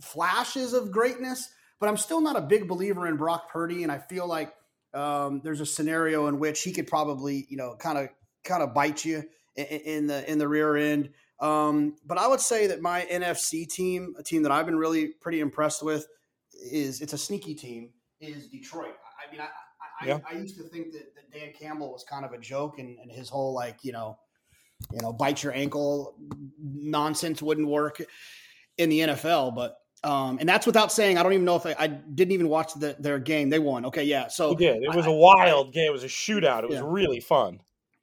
[0.00, 1.50] flashes of greatness,
[1.80, 4.54] but I'm still not a big believer in Brock Purdy, and I feel like
[4.94, 8.08] um, there's a scenario in which he could probably, you know, kind of
[8.44, 9.24] kind of bite you
[9.56, 11.10] in, the in the rear end.
[11.40, 15.08] Um, but I would say that my NFC team, a team that I've been really
[15.08, 16.06] pretty impressed with,
[16.62, 17.90] is it's a sneaky team,
[18.20, 18.94] is Detroit.
[19.26, 19.48] I mean, I
[20.00, 20.18] I, yeah.
[20.28, 22.98] I, I, used to think that, that, Dan Campbell was kind of a joke, and,
[22.98, 24.18] and his whole like you know,
[24.92, 26.16] you know, bite your ankle
[26.58, 28.02] nonsense wouldn't work
[28.78, 29.54] in the NFL.
[29.54, 32.48] But um, and that's without saying I don't even know if I, I didn't even
[32.48, 33.50] watch the, their game.
[33.50, 33.86] They won.
[33.86, 34.28] Okay, yeah.
[34.28, 34.82] So did.
[34.82, 35.86] It was I, a wild game.
[35.86, 36.64] It was a shootout.
[36.64, 36.84] It was yeah.
[36.86, 37.60] really fun.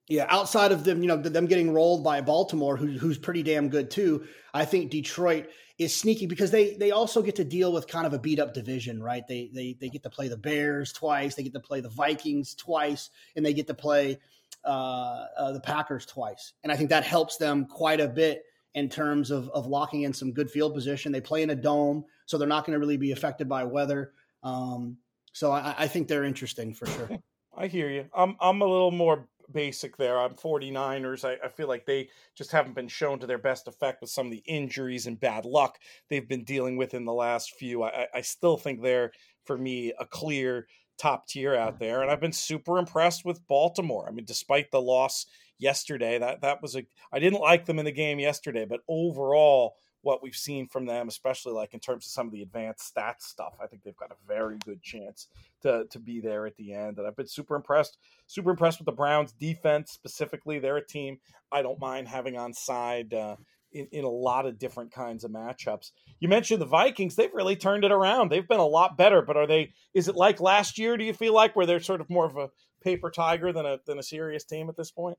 [0.08, 3.70] Yeah, outside of them, you know, them getting rolled by Baltimore, who, who's pretty damn
[3.70, 4.26] good too.
[4.56, 5.50] I think Detroit
[5.80, 8.54] is sneaky because they they also get to deal with kind of a beat up
[8.54, 9.26] division, right?
[9.28, 12.54] They they they get to play the Bears twice, they get to play the Vikings
[12.54, 14.20] twice, and they get to play
[14.66, 18.44] uh, uh, the Packers twice, and I think that helps them quite a bit
[18.76, 21.14] in terms of of locking in some good field position.
[21.14, 24.12] They play in a dome, so they're not going to really be affected by weather.
[24.44, 24.98] Um,
[25.32, 27.10] so I, I think they're interesting for sure.
[27.58, 28.06] I hear you.
[28.14, 30.20] I'm I'm a little more basic there.
[30.20, 31.26] I'm 49ers.
[31.26, 34.28] I, I, feel like they just haven't been shown to their best effect with some
[34.28, 35.80] of the injuries and bad luck
[36.10, 37.84] they've been dealing with in the last few.
[37.84, 39.12] I, I still think they're,
[39.46, 40.68] for me, a clear
[41.00, 41.84] top tier out mm-hmm.
[41.84, 42.02] there.
[42.02, 44.08] And I've been super impressed with Baltimore.
[44.08, 45.26] I mean, despite the loss
[45.58, 49.76] yesterday, that that was a I didn't like them in the game yesterday, but overall
[50.02, 53.24] what we've seen from them, especially like in terms of some of the advanced stats
[53.24, 53.56] stuff.
[53.62, 55.28] I think they've got a very good chance
[55.62, 56.98] to to be there at the end.
[56.98, 57.98] And I've been super impressed,
[58.28, 60.60] super impressed with the Browns defense specifically.
[60.60, 61.20] They're a team
[61.52, 63.14] I don't mind having on side.
[63.14, 63.36] Uh,
[63.72, 65.92] in, in a lot of different kinds of matchups.
[66.20, 68.30] You mentioned the Vikings; they've really turned it around.
[68.30, 69.22] They've been a lot better.
[69.22, 69.74] But are they?
[69.94, 70.98] Is it like last year?
[70.98, 72.50] Do you feel like where they're sort of more of a
[72.82, 75.18] paper tiger than a than a serious team at this point.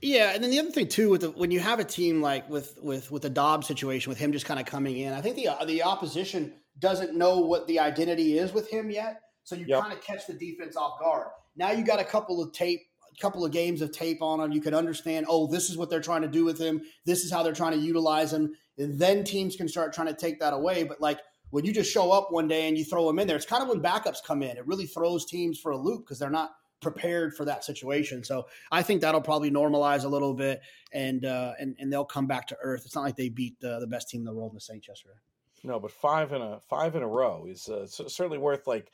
[0.00, 2.48] Yeah, and then the other thing too, with the, when you have a team like
[2.48, 5.36] with with with the Dobbs situation, with him just kind of coming in, I think
[5.36, 9.80] the the opposition doesn't know what the identity is with him yet, so you yep.
[9.80, 11.28] kind of catch the defense off guard.
[11.56, 12.82] Now you got a couple of tape,
[13.20, 14.52] couple of games of tape on him.
[14.52, 16.82] You can understand, oh, this is what they're trying to do with him.
[17.04, 18.54] This is how they're trying to utilize him.
[18.78, 20.84] And then teams can start trying to take that away.
[20.84, 23.36] But like when you just show up one day and you throw him in there,
[23.36, 24.56] it's kind of when backups come in.
[24.56, 28.22] It really throws teams for a loop because they're not prepared for that situation.
[28.22, 30.60] So I think that'll probably normalize a little bit,
[30.92, 32.82] and uh, and and they'll come back to earth.
[32.84, 35.16] It's not like they beat the best team in the world in the Saints yesterday.
[35.64, 38.92] No, but five in a five in a row is uh, certainly worth like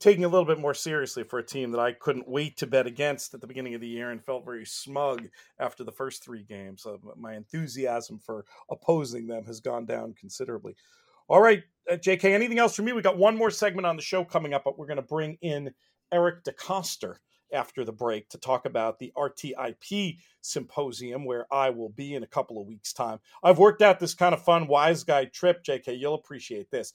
[0.00, 2.86] taking a little bit more seriously for a team that I couldn't wait to bet
[2.86, 5.28] against at the beginning of the year and felt very smug
[5.58, 6.86] after the first three games.
[6.86, 10.74] Uh, my enthusiasm for opposing them has gone down considerably.
[11.28, 12.92] All right, uh, JK, anything else for me?
[12.92, 15.38] We got one more segment on the show coming up, but we're going to bring
[15.40, 15.72] in
[16.12, 17.16] Eric DeCoster
[17.52, 22.26] after the break to talk about the RTIP symposium where I will be in a
[22.26, 23.20] couple of weeks' time.
[23.42, 25.98] I've worked out this kind of fun wise guy trip, JK.
[25.98, 26.92] You'll appreciate this.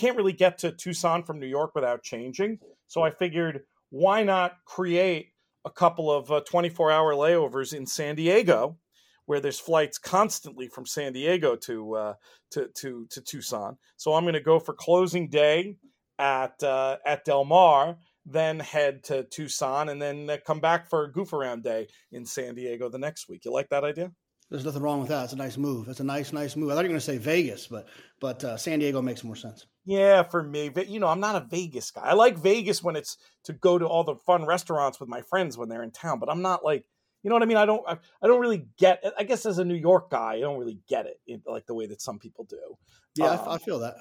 [0.00, 2.58] Can't really get to Tucson from New York without changing.
[2.86, 5.34] So I figured, why not create
[5.66, 8.78] a couple of 24 uh, hour layovers in San Diego?
[9.26, 12.14] Where there's flights constantly from San Diego to uh,
[12.52, 15.76] to, to to Tucson, so I'm going to go for closing day
[16.18, 21.04] at uh, at Del Mar, then head to Tucson, and then uh, come back for
[21.04, 23.44] a goof around day in San Diego the next week.
[23.44, 24.10] You like that idea?
[24.50, 25.24] There's nothing wrong with that.
[25.24, 25.88] It's a nice move.
[25.88, 26.70] It's a nice, nice move.
[26.70, 27.86] I thought you were going to say Vegas, but
[28.20, 29.66] but uh, San Diego makes more sense.
[29.90, 32.02] Yeah, for me, you know, I'm not a Vegas guy.
[32.02, 35.58] I like Vegas when it's to go to all the fun restaurants with my friends
[35.58, 36.84] when they're in town, but I'm not like,
[37.24, 37.56] you know what I mean?
[37.56, 39.02] I don't, I, I don't really get.
[39.18, 41.74] I guess as a New York guy, I don't really get it in, like the
[41.74, 42.78] way that some people do.
[43.16, 43.96] Yeah, um, I, I feel that.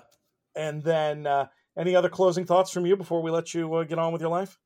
[0.56, 3.98] And then, uh, any other closing thoughts from you before we let you uh, get
[3.98, 4.60] on with your life?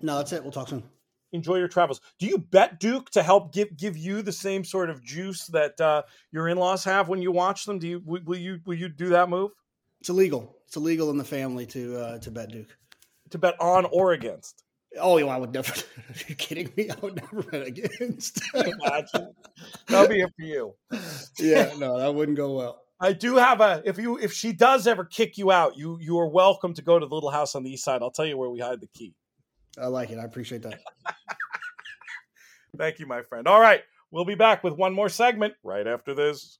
[0.00, 0.44] No, that's it.
[0.44, 0.84] We'll talk soon.
[1.32, 2.00] Enjoy your travels.
[2.20, 5.80] Do you bet Duke to help give give you the same sort of juice that
[5.80, 7.80] uh, your in laws have when you watch them?
[7.80, 9.50] Do you will you will you do that move?
[10.00, 10.56] It's illegal.
[10.66, 12.76] It's illegal in the family to uh, to bet Duke.
[13.30, 14.64] To bet on or against.
[14.98, 15.72] Oh, you I would never.
[16.08, 16.90] Are you kidding me?
[16.90, 18.40] I would never bet against.
[18.54, 19.34] Imagine.
[19.86, 20.74] That'll be it for you.
[21.38, 22.82] Yeah, no, that wouldn't go well.
[23.00, 26.18] I do have a if you if she does ever kick you out, you you
[26.18, 28.02] are welcome to go to the little house on the east side.
[28.02, 29.14] I'll tell you where we hide the key.
[29.80, 30.18] I like it.
[30.18, 30.80] I appreciate that.
[32.76, 33.46] Thank you, my friend.
[33.46, 36.58] All right, we'll be back with one more segment right after this.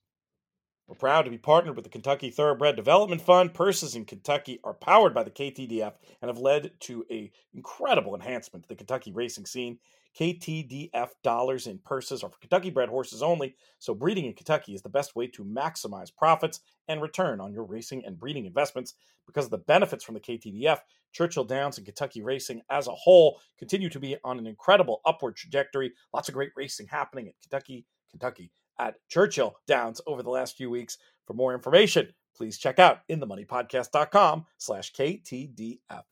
[0.89, 3.53] We're proud to be partnered with the Kentucky Thoroughbred Development Fund.
[3.53, 8.63] Purses in Kentucky are powered by the KTDF and have led to a incredible enhancement
[8.63, 9.77] to the Kentucky racing scene.
[10.19, 14.81] KTDF dollars in purses are for Kentucky bred horses only, so breeding in Kentucky is
[14.81, 18.95] the best way to maximize profits and return on your racing and breeding investments.
[19.27, 20.79] Because of the benefits from the KTDF,
[21.11, 25.35] Churchill Downs and Kentucky racing as a whole continue to be on an incredible upward
[25.35, 25.91] trajectory.
[26.15, 28.49] Lots of great racing happening at Kentucky, Kentucky
[28.79, 30.97] at Churchill Downs over the last few weeks.
[31.27, 36.03] For more information, please check out inthemoneypodcast.com slash KTDF.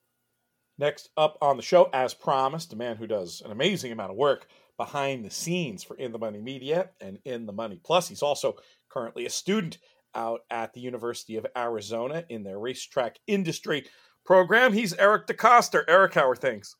[0.78, 4.18] Next up on the show, as promised, a man who does an amazing amount of
[4.18, 4.47] work
[4.78, 8.07] behind the scenes for In the Money Media and In the Money Plus.
[8.07, 8.57] He's also
[8.89, 9.80] currently a student
[10.13, 13.86] out at the University of Arizona in their racetrack industry
[14.24, 14.74] program.
[14.74, 15.84] He's Eric DeCoster.
[15.88, 16.76] Eric, how are things?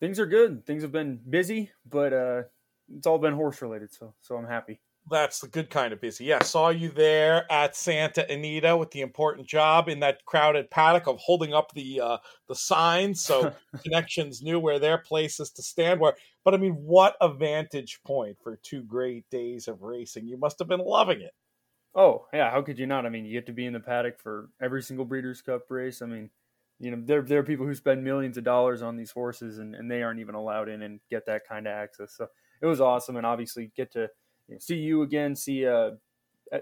[0.00, 0.64] Things are good.
[0.66, 2.42] Things have been busy, but uh,
[2.94, 4.80] it's all been horse related, so so I'm happy.
[5.10, 6.24] That's the good kind of busy.
[6.24, 11.06] Yeah, saw you there at Santa Anita with the important job in that crowded paddock
[11.06, 13.52] of holding up the uh, the signs so
[13.84, 16.16] connections knew where their places to stand were.
[16.42, 20.26] But I mean, what a vantage point for two great days of racing!
[20.26, 21.32] You must have been loving it.
[21.94, 23.04] Oh yeah, how could you not?
[23.04, 26.00] I mean, you get to be in the paddock for every single Breeders' Cup race.
[26.00, 26.30] I mean,
[26.80, 29.74] you know, there there are people who spend millions of dollars on these horses and,
[29.74, 32.16] and they aren't even allowed in and get that kind of access.
[32.16, 32.26] So
[32.62, 34.08] it was awesome, and obviously get to
[34.48, 35.90] you know, see you again, see uh,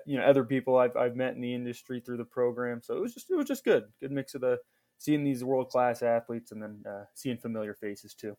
[0.06, 2.80] you know other people I've I've met in the industry through the program.
[2.82, 4.58] So it was just it was just good, good mix of the
[4.98, 8.36] seeing these world class athletes and then uh, seeing familiar faces too.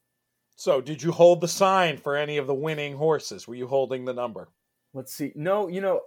[0.56, 3.48] So did you hold the sign for any of the winning horses?
[3.48, 4.50] Were you holding the number?
[4.94, 5.32] Let's see.
[5.36, 6.02] No, you know,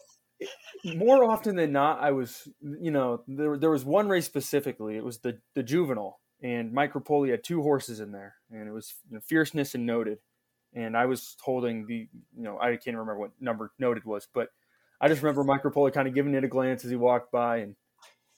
[0.85, 4.97] more often than not, I was, you know, there there was one race specifically.
[4.97, 8.73] It was the the juvenile, and Mike Repole had two horses in there, and it
[8.73, 10.19] was you know, fierceness and noted
[10.77, 12.07] and I was holding the,
[12.37, 14.51] you know, I can't remember what number noted was, but
[15.01, 17.59] I just remember Mike Repole kind of giving it a glance as he walked by
[17.59, 17.75] and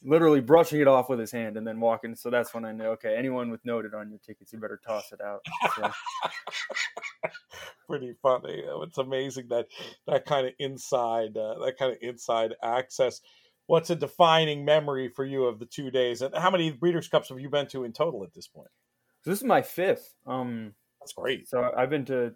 [0.02, 2.14] literally brushing it off with his hand and then walking.
[2.14, 5.12] So that's when I know, okay, anyone with noted on your tickets, you better toss
[5.12, 5.40] it out.
[5.76, 5.90] So.
[7.88, 8.62] Pretty funny.
[8.82, 9.66] It's amazing that
[10.06, 13.20] that kind of inside, uh, that kind of inside access.
[13.66, 17.30] What's a defining memory for you of the two days, and how many Breeders' Cups
[17.30, 18.68] have you been to in total at this point?
[19.22, 20.14] So this is my fifth.
[20.26, 20.74] Um,
[21.08, 21.48] that's great.
[21.48, 22.34] So I've been to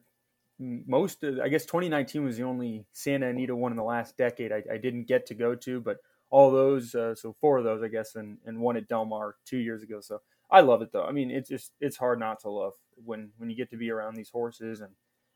[0.58, 4.52] most of, I guess 2019 was the only Santa Anita one in the last decade
[4.52, 5.98] I, I didn't get to go to, but
[6.30, 9.36] all those, uh, so four of those, I guess, and, and one at Del Mar
[9.44, 10.00] two years ago.
[10.00, 10.20] So
[10.50, 11.04] I love it though.
[11.04, 12.72] I mean, it's just, it's hard not to love
[13.04, 14.92] when, when you get to be around these horses and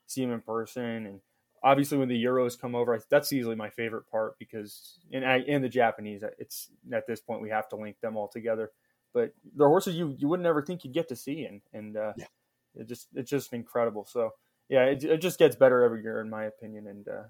[0.07, 1.07] see them in person.
[1.07, 1.20] And
[1.62, 5.62] obviously when the Euros come over, that's easily my favorite part because, and, I, and
[5.62, 8.70] the Japanese, it's at this point, we have to link them all together.
[9.12, 11.45] But the horses you, you wouldn't ever think you'd get to see.
[11.45, 12.26] And, and, uh, yeah
[12.76, 14.04] it just it's just incredible.
[14.04, 14.32] So
[14.68, 17.22] yeah, it, it just gets better every year in my opinion, and uh,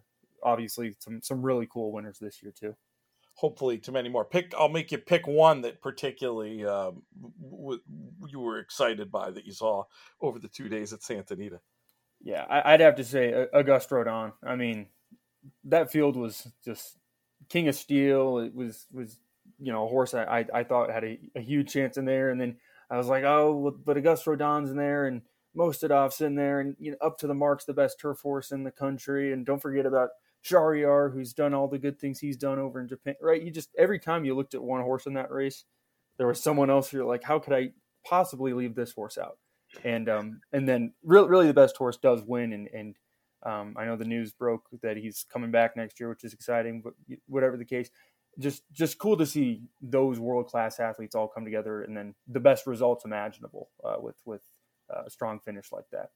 [0.43, 2.75] obviously some some really cool winners this year too.
[3.35, 4.25] Hopefully, to many more.
[4.25, 4.55] Pick.
[4.59, 7.03] I'll make you pick one that particularly um,
[7.43, 7.81] w-
[8.29, 9.85] you were excited by that you saw
[10.23, 11.61] over the two days at Santa Anita.
[12.23, 14.33] Yeah, I, would have to say Auguste Rodin.
[14.43, 14.87] I mean,
[15.65, 16.97] that field was just
[17.51, 18.39] king of steel.
[18.39, 19.19] It was was
[19.59, 22.31] you know a horse I I, I thought had a, a, huge chance in there,
[22.31, 22.57] and then
[22.91, 25.23] I was like, oh, but Auguste Rodin's in there, and
[25.57, 28.65] Mostahdaf's in there, and you know, up to the marks, the best turf horse in
[28.65, 29.33] the country.
[29.33, 30.11] And don't forget about
[30.45, 33.15] Shahryar, who's done all the good things he's done over in Japan.
[33.21, 33.43] Right?
[33.43, 35.65] You just every time you looked at one horse in that race,
[36.19, 36.93] there was someone else.
[36.93, 37.71] You're like, how could I
[38.05, 39.39] possibly leave this horse out?
[39.85, 42.53] And um, and then really, really the best horse does win.
[42.53, 42.97] And and
[43.45, 46.83] um, I know the news broke that he's coming back next year, which is exciting.
[46.83, 46.95] But
[47.27, 47.91] whatever the case,
[48.39, 52.41] just just cool to see those world class athletes all come together, and then the
[52.41, 54.43] best results imaginable uh, with with
[54.89, 56.11] a strong finish like that.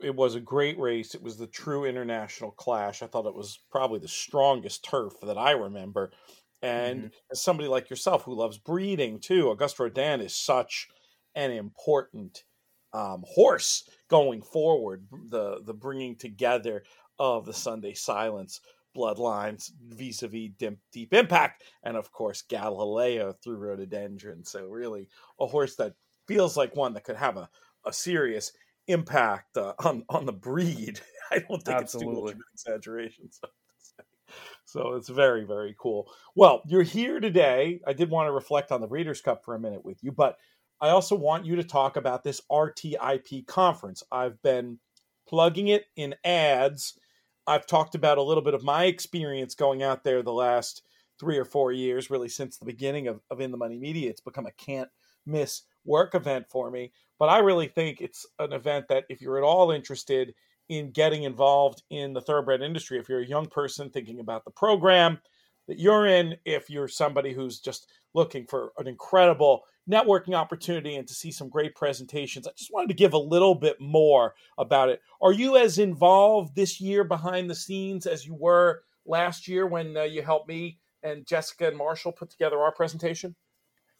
[0.00, 1.14] It was a great race.
[1.14, 3.02] It was the true international clash.
[3.02, 6.10] I thought it was probably the strongest turf that I remember.
[6.62, 7.08] And mm-hmm.
[7.30, 10.88] as somebody like yourself who loves breeding too, Auguste Rodin is such
[11.34, 12.42] an important
[12.92, 15.06] um, horse going forward.
[15.28, 16.84] The the bringing together
[17.18, 18.60] of the Sunday Silence
[18.96, 25.08] bloodlines vis-a-vis deep, deep impact and of course galileo through rhododendron so really
[25.40, 25.94] a horse that
[26.28, 27.48] feels like one that could have a
[27.86, 28.52] a serious
[28.86, 31.00] impact uh, on on the breed.
[31.30, 31.82] I don't think Absolutely.
[31.82, 33.28] it's too much of an exaggeration.
[33.30, 33.48] So,
[34.64, 36.10] so it's very very cool.
[36.34, 37.80] Well, you're here today.
[37.86, 40.36] I did want to reflect on the Breeders' Cup for a minute with you, but
[40.80, 44.02] I also want you to talk about this RTIP conference.
[44.12, 44.78] I've been
[45.26, 46.98] plugging it in ads.
[47.46, 50.82] I've talked about a little bit of my experience going out there the last
[51.18, 54.10] three or four years, really since the beginning of, of In the Money Media.
[54.10, 54.88] It's become a can't
[55.26, 56.92] miss work event for me.
[57.18, 60.34] But I really think it's an event that if you're at all interested
[60.68, 64.50] in getting involved in the thoroughbred industry, if you're a young person thinking about the
[64.50, 65.18] program
[65.68, 71.06] that you're in, if you're somebody who's just looking for an incredible networking opportunity and
[71.06, 74.88] to see some great presentations, I just wanted to give a little bit more about
[74.88, 75.00] it.
[75.20, 79.96] Are you as involved this year behind the scenes as you were last year when
[79.96, 83.34] uh, you helped me and Jessica and Marshall put together our presentation?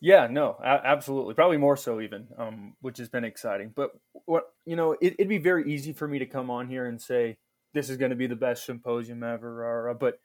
[0.01, 1.35] Yeah, no, absolutely.
[1.35, 3.73] Probably more so even, um, which has been exciting.
[3.75, 3.93] But
[4.27, 7.01] what you know, it, would be very easy for me to come on here and
[7.01, 7.39] say
[7.73, 10.19] this is going to be the best symposium ever, or, but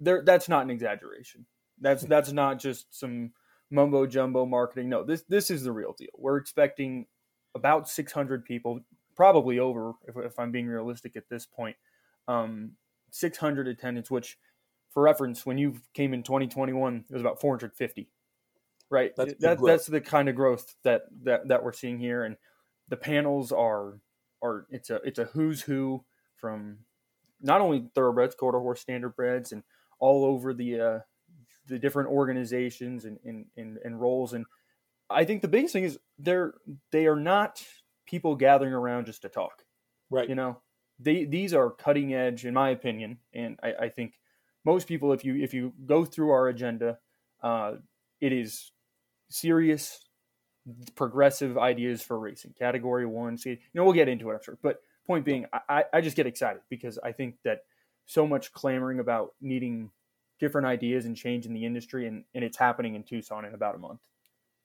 [0.00, 1.46] there, that's not an exaggeration.
[1.80, 2.08] That's hmm.
[2.08, 3.32] that's not just some
[3.70, 4.88] mumbo jumbo marketing.
[4.88, 6.08] No, this this is the real deal.
[6.16, 7.06] We're expecting
[7.54, 8.80] about 600 people,
[9.16, 11.76] probably over if, if I'm being realistic at this point.
[12.28, 12.72] Um,
[13.10, 14.38] 600 attendance, which
[14.90, 18.08] for reference, when you came in 2021, it was about 450
[18.90, 19.12] right?
[19.16, 22.36] That's, that, that's the kind of growth that, that that we're seeing here, and
[22.88, 24.00] the panels are
[24.42, 26.04] are it's a it's a who's who
[26.36, 26.78] from
[27.40, 29.62] not only thoroughbreds, quarter horse standardbreds, and
[29.98, 30.98] all over the uh,
[31.66, 34.32] the different organizations and, and, and, and roles.
[34.32, 34.46] And
[35.10, 36.54] I think the biggest thing is they're
[36.90, 37.62] they are not
[38.06, 39.64] people gathering around just to talk.
[40.10, 40.28] Right.
[40.28, 40.60] You know,
[40.98, 44.14] they these are cutting edge, in my opinion, and I, I think
[44.64, 46.98] most people, if you if you go through our agenda,
[47.42, 47.74] uh,
[48.20, 48.72] it is
[49.30, 50.00] serious,
[50.94, 52.54] progressive ideas for racing.
[52.58, 54.58] Category one, see, you know, we'll get into it, I'm sure.
[54.62, 57.60] But point being, I, I just get excited because I think that
[58.06, 59.90] so much clamoring about needing
[60.38, 63.74] different ideas and change in the industry, and, and it's happening in Tucson in about
[63.74, 64.00] a month.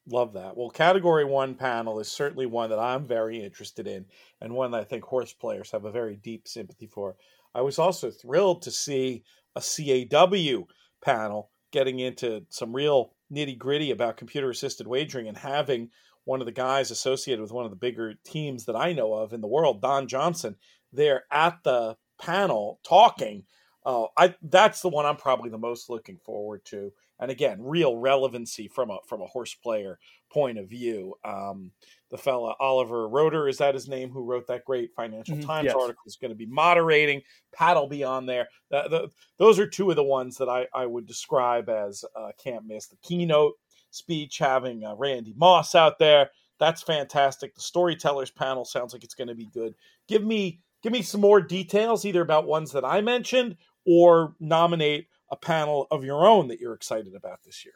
[0.06, 0.58] Love that.
[0.58, 4.06] Well, category one panel is certainly one that I'm very interested in,
[4.42, 7.16] and one that I think horse players have a very deep sympathy for.
[7.56, 9.24] I was also thrilled to see
[9.56, 10.68] a CAW
[11.02, 15.90] panel getting into some real nitty gritty about computer assisted wagering and having
[16.26, 19.34] one of the guys associated with one of the bigger teams that I know of
[19.34, 20.56] in the world, Don Johnson,
[20.92, 23.44] there at the panel talking.
[23.86, 27.98] Uh, I that's the one I'm probably the most looking forward to and again, real
[27.98, 30.00] relevancy from a from a horse player
[30.32, 31.16] point of view.
[31.24, 31.72] Um,
[32.10, 35.66] the fella Oliver Roeder is that his name, who wrote that great Financial mm-hmm, Times
[35.66, 35.76] yes.
[35.76, 37.22] article, is going to be moderating.
[37.54, 38.48] Pat will be on there.
[38.72, 42.30] The, the, those are two of the ones that I, I would describe as uh,
[42.44, 42.88] can't miss.
[42.88, 43.54] The keynote
[43.92, 46.32] speech having uh, Randy Moss out there.
[46.60, 47.56] That's fantastic.
[47.56, 49.76] The storytellers panel sounds like it's going to be good.
[50.08, 53.56] Give me give me some more details, either about ones that I mentioned
[53.86, 57.74] or nominate a panel of your own that you're excited about this year.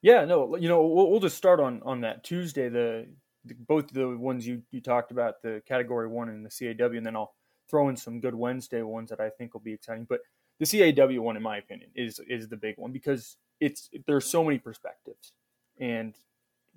[0.00, 2.68] Yeah, no, you know, we'll, we'll just start on on that Tuesday.
[2.68, 3.08] The,
[3.44, 7.04] the, both the ones you you talked about, the category one and the CAW, and
[7.04, 7.34] then I'll
[7.68, 10.06] throw in some good Wednesday ones that I think will be exciting.
[10.08, 10.20] But
[10.60, 14.44] the CAW one, in my opinion, is is the big one because it's there's so
[14.44, 15.32] many perspectives,
[15.80, 16.14] and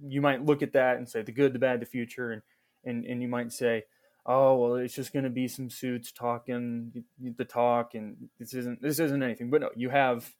[0.03, 2.41] you might look at that and say the good, the bad, the future, and
[2.85, 3.83] and and you might say,
[4.25, 7.03] oh well it's just going to be some suits talking
[7.37, 9.49] the talk and this isn't this isn't anything.
[9.49, 10.31] But no you have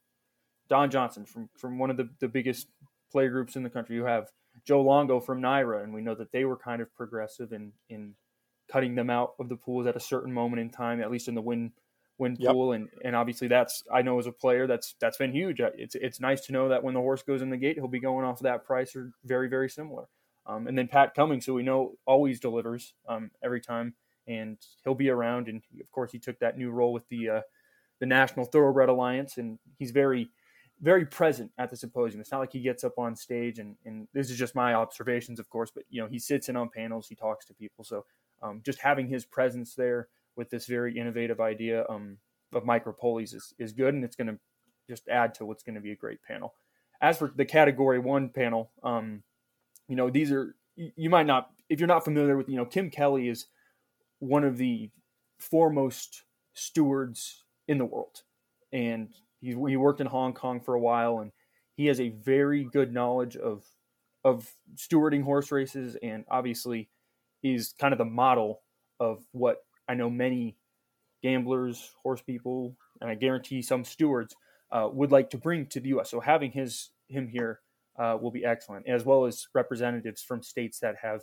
[0.68, 2.68] don johnson from from one of the, the biggest
[3.10, 3.96] play groups in the country.
[3.96, 4.30] You have
[4.64, 8.14] joe longo from NYRA and we know that they were kind of progressive in in
[8.70, 11.34] cutting them out of the pools at a certain moment in time at least in
[11.34, 11.72] the win
[12.18, 12.52] win yep.
[12.52, 12.72] pool.
[12.72, 15.60] And and obviously that's i know as a player that's that's been huge.
[15.60, 18.00] It's it's nice to know that when the horse goes in the gate he'll be
[18.00, 20.04] going off that price or very very similar
[20.46, 23.94] um, and then Pat Cummings, who we know always delivers um, every time,
[24.26, 25.48] and he'll be around.
[25.48, 27.40] And of course, he took that new role with the uh,
[28.00, 30.30] the National Thoroughbred Alliance, and he's very
[30.80, 32.20] very present at the symposium.
[32.20, 35.38] It's not like he gets up on stage and, and this is just my observations,
[35.38, 37.84] of course, but you know he sits in on panels, he talks to people.
[37.84, 38.04] So
[38.42, 42.18] um, just having his presence there with this very innovative idea um,
[42.52, 44.38] of micropulleys is, is good, and it's going to
[44.88, 46.54] just add to what's going to be a great panel.
[47.00, 49.22] As for the Category One panel, um,
[49.92, 52.88] you know, these are you might not if you're not familiar with you know Kim
[52.88, 53.44] Kelly is
[54.20, 54.88] one of the
[55.38, 56.22] foremost
[56.54, 58.22] stewards in the world,
[58.72, 59.10] and
[59.42, 61.30] he he worked in Hong Kong for a while, and
[61.76, 63.66] he has a very good knowledge of
[64.24, 66.88] of stewarding horse races, and obviously
[67.42, 68.62] is kind of the model
[68.98, 70.56] of what I know many
[71.22, 74.34] gamblers, horse people, and I guarantee some stewards
[74.70, 76.10] uh, would like to bring to the U.S.
[76.10, 77.60] So having his him here
[77.98, 81.22] uh, will be excellent, as well as representatives from states that have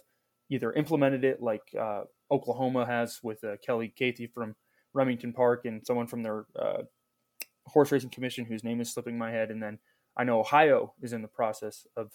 [0.50, 2.02] either implemented it, like uh,
[2.32, 4.56] Oklahoma has with uh, Kelly Cathey from
[4.94, 6.84] Remington Park, and someone from their uh,
[7.68, 9.80] horse racing commission whose name is slipping my head, and then
[10.18, 12.12] I know Ohio is in the process of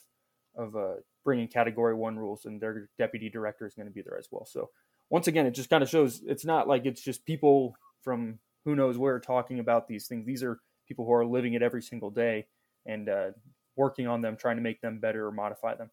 [0.57, 0.95] of uh,
[1.25, 4.47] bringing Category One rules, and their deputy director is going to be there as well.
[4.47, 4.71] So
[5.11, 8.75] once again, it just kind of shows it's not like it's just people from who
[8.75, 10.27] knows where talking about these things.
[10.27, 12.47] These are people who are living it every single day,
[12.87, 13.31] and uh,
[13.77, 15.91] working on them, trying to make them better or modify them.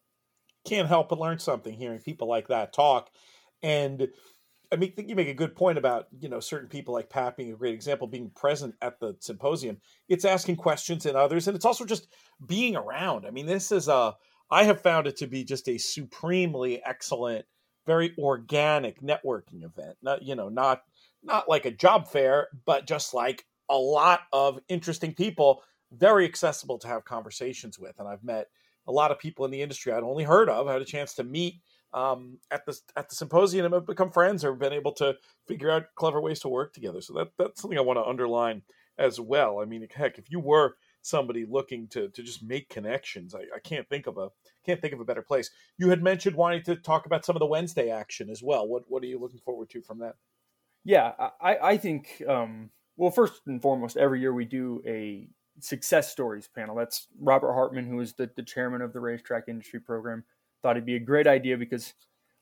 [0.66, 3.10] Can't help but learn something hearing people like that talk.
[3.62, 4.08] And
[4.72, 7.10] I mean, I think you make a good point about you know certain people like
[7.10, 9.78] Pat being a great example, being present at the symposium.
[10.08, 12.08] It's asking questions in others, and it's also just
[12.46, 13.26] being around.
[13.26, 14.14] I mean, this is a
[14.50, 17.44] I have found it to be just a supremely excellent,
[17.86, 19.96] very organic networking event.
[20.02, 20.82] Not you know not
[21.22, 25.62] not like a job fair, but just like a lot of interesting people
[25.92, 27.98] very accessible to have conversations with.
[27.98, 28.48] And I've met
[28.86, 30.66] a lot of people in the industry I'd only heard of.
[30.66, 31.60] Had a chance to meet
[31.94, 35.14] um, at the at the symposium and have become friends or been able to
[35.46, 37.00] figure out clever ways to work together.
[37.00, 38.62] So that that's something I want to underline
[38.98, 39.60] as well.
[39.60, 43.58] I mean, heck, if you were somebody looking to to just make connections, I, I
[43.62, 44.30] can't think of a
[44.64, 45.50] can't think of a better place.
[45.78, 48.66] You had mentioned wanting to talk about some of the Wednesday action as well.
[48.66, 50.14] What what are you looking forward to from that?
[50.84, 55.28] Yeah, I I think um, well first and foremost, every year we do a
[55.62, 56.76] success stories panel.
[56.76, 60.24] That's Robert Hartman, who is the, the chairman of the racetrack industry program.
[60.62, 61.94] Thought it'd be a great idea because,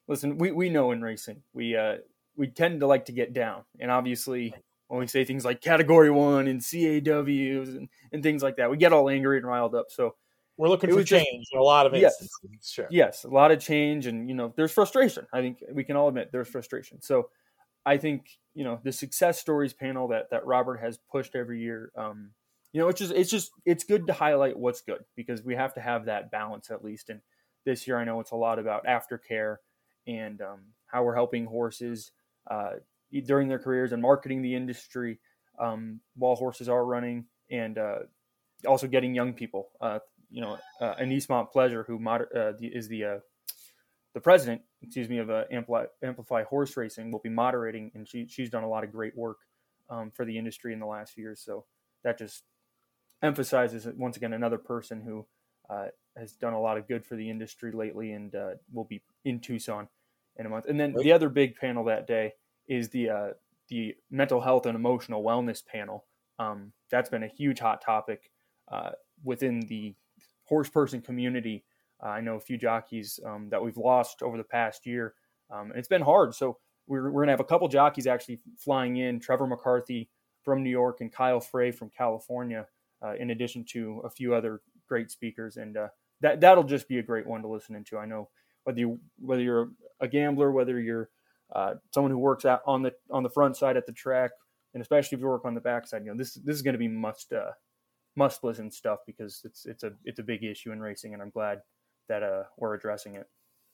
[0.09, 1.97] listen, we, we know in racing we uh,
[2.37, 4.55] we tend to like to get down, and obviously
[4.89, 8.77] when we say things like Category One and CAWs and, and things like that, we
[8.77, 9.87] get all angry and riled up.
[9.89, 10.17] So
[10.57, 12.39] we're looking for change just, in a lot of instances.
[12.43, 12.89] Yes, sure.
[12.91, 15.27] Yes, a lot of change, and you know, there's frustration.
[15.33, 17.01] I think we can all admit there's frustration.
[17.01, 17.31] So
[17.87, 21.93] I think you know the success stories panel that that Robert has pushed every year.
[21.97, 22.33] Um,
[22.73, 25.75] you know, it's just it's just it's good to highlight what's good because we have
[25.75, 27.11] to have that balance at least.
[27.11, 27.21] And
[27.65, 29.57] this year, I know it's a lot about aftercare
[30.07, 32.13] and um, how we're helping horses
[32.51, 32.75] uh,
[33.27, 35.19] during their careers and marketing the industry
[35.59, 37.99] um, while horses are running, and uh,
[38.67, 39.69] also getting young people.
[39.81, 39.99] Uh,
[40.31, 43.19] you know, uh, Annise Montplaisir, who moder- uh, is the uh,
[44.15, 48.27] the president, excuse me, of uh, Amplify, Amplify Horse Racing, will be moderating, and she
[48.29, 49.39] she's done a lot of great work
[49.89, 51.43] um, for the industry in the last few years.
[51.45, 51.65] So
[52.05, 52.45] that just
[53.23, 55.27] emphasizes once again another person who
[55.69, 59.03] uh, has done a lot of good for the industry lately and uh, will be
[59.25, 59.89] in Tucson
[60.37, 60.67] in a month.
[60.69, 62.33] And then the other big panel that day
[62.69, 63.29] is the uh,
[63.69, 66.05] the mental health and emotional wellness panel.
[66.39, 68.31] Um, that's been a huge hot topic
[68.71, 68.91] uh,
[69.23, 69.95] within the
[70.45, 71.65] horse person community.
[72.03, 75.15] Uh, I know a few jockeys um, that we've lost over the past year,
[75.51, 76.35] um, and it's been hard.
[76.35, 79.21] So we're, we're gonna have a couple jockeys actually flying in.
[79.21, 80.09] Trevor McCarthy
[80.43, 82.67] from New York and Kyle Frey from California
[83.03, 85.57] uh, in addition to a few other great speakers.
[85.57, 85.89] And uh,
[86.21, 87.99] that that'll just be a great one to listen into.
[87.99, 88.29] I know
[88.65, 89.71] whether you whether you're
[90.01, 91.11] a gambler, whether you're
[91.55, 94.31] uh, someone who works out on the on the front side at the track,
[94.75, 96.75] and especially if you work on the back side, you know this this is going
[96.75, 97.51] to be must uh,
[98.17, 101.31] must listen stuff because it's it's a it's a big issue in racing, and I'm
[101.31, 101.61] glad
[102.09, 103.27] that uh, we're addressing it.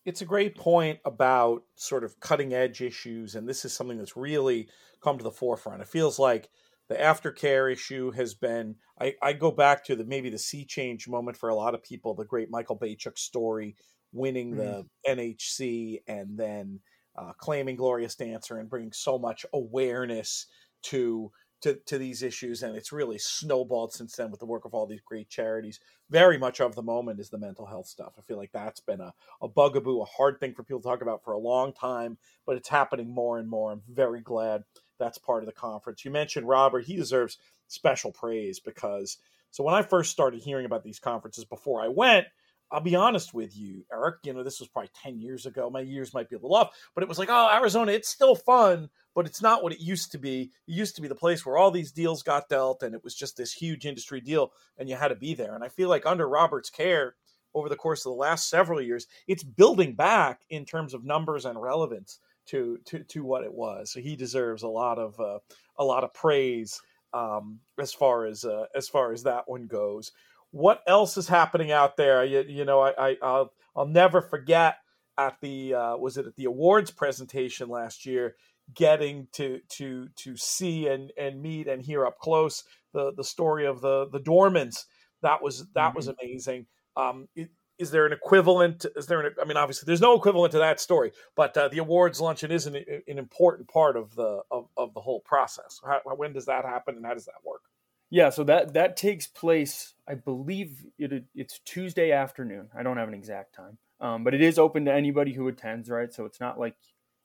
[0.05, 4.17] It's a great point about sort of cutting edge issues, and this is something that's
[4.17, 4.69] really
[5.03, 5.83] come to the forefront.
[5.83, 6.49] It feels like
[6.89, 11.09] the aftercare issue has been I, I go back to the maybe the sea change
[11.09, 13.77] moment for a lot of people the great michael beychok story
[14.13, 15.21] winning the mm-hmm.
[15.21, 16.81] nhc and then
[17.17, 20.47] uh, claiming glorious dancer and bringing so much awareness
[20.83, 21.33] to
[21.63, 24.87] to, to these issues and it's really snowballed since then with the work of all
[24.87, 25.81] these great charities.
[26.11, 28.13] Very much of the moment is the mental health stuff.
[28.19, 31.03] I feel like that's been a, a bugaboo a hard thing for people to talk
[31.03, 33.73] about for a long time but it's happening more and more.
[33.73, 34.65] I'm very glad
[34.99, 36.05] that's part of the conference.
[36.05, 37.39] You mentioned Robert; he deserves
[37.69, 39.19] special praise because
[39.51, 42.27] so when I first started hearing about these conferences before I went,
[42.71, 44.17] I'll be honest with you, Eric.
[44.25, 45.71] You know, this was probably 10 years ago.
[45.71, 48.35] My years might be a little off, but it was like, oh, Arizona, it's still
[48.35, 50.51] fun, but it's not what it used to be.
[50.67, 53.15] It used to be the place where all these deals got dealt, and it was
[53.15, 55.55] just this huge industry deal, and you had to be there.
[55.55, 57.15] And I feel like under Robert's care
[57.55, 61.45] over the course of the last several years, it's building back in terms of numbers
[61.45, 63.93] and relevance to to to what it was.
[63.93, 65.39] So he deserves a lot of uh,
[65.79, 66.81] a lot of praise
[67.13, 70.13] um, as far as uh, as far as that one goes.
[70.51, 72.25] What else is happening out there?
[72.25, 74.77] You, you know, I, I will I'll never forget
[75.19, 78.37] at the uh, was it at the awards presentation last year,
[78.75, 83.67] getting to to to see and and meet and hear up close the the story
[83.67, 84.85] of the the Dormans.
[85.23, 85.97] That was that mm-hmm.
[85.97, 86.67] was amazing.
[86.97, 88.87] Um, it, is there an equivalent?
[88.97, 89.35] Is there an?
[89.41, 92.67] I mean, obviously, there's no equivalent to that story, but uh, the awards luncheon is
[92.67, 95.81] an, an important part of the of, of the whole process.
[95.85, 97.63] How, when does that happen, and how does that work?
[98.11, 99.95] Yeah, so that that takes place.
[100.09, 102.69] I believe it, it's Tuesday afternoon.
[102.77, 105.91] I don't have an exact time, um, but it is open to anybody who attends.
[105.91, 106.77] Right, so it's not like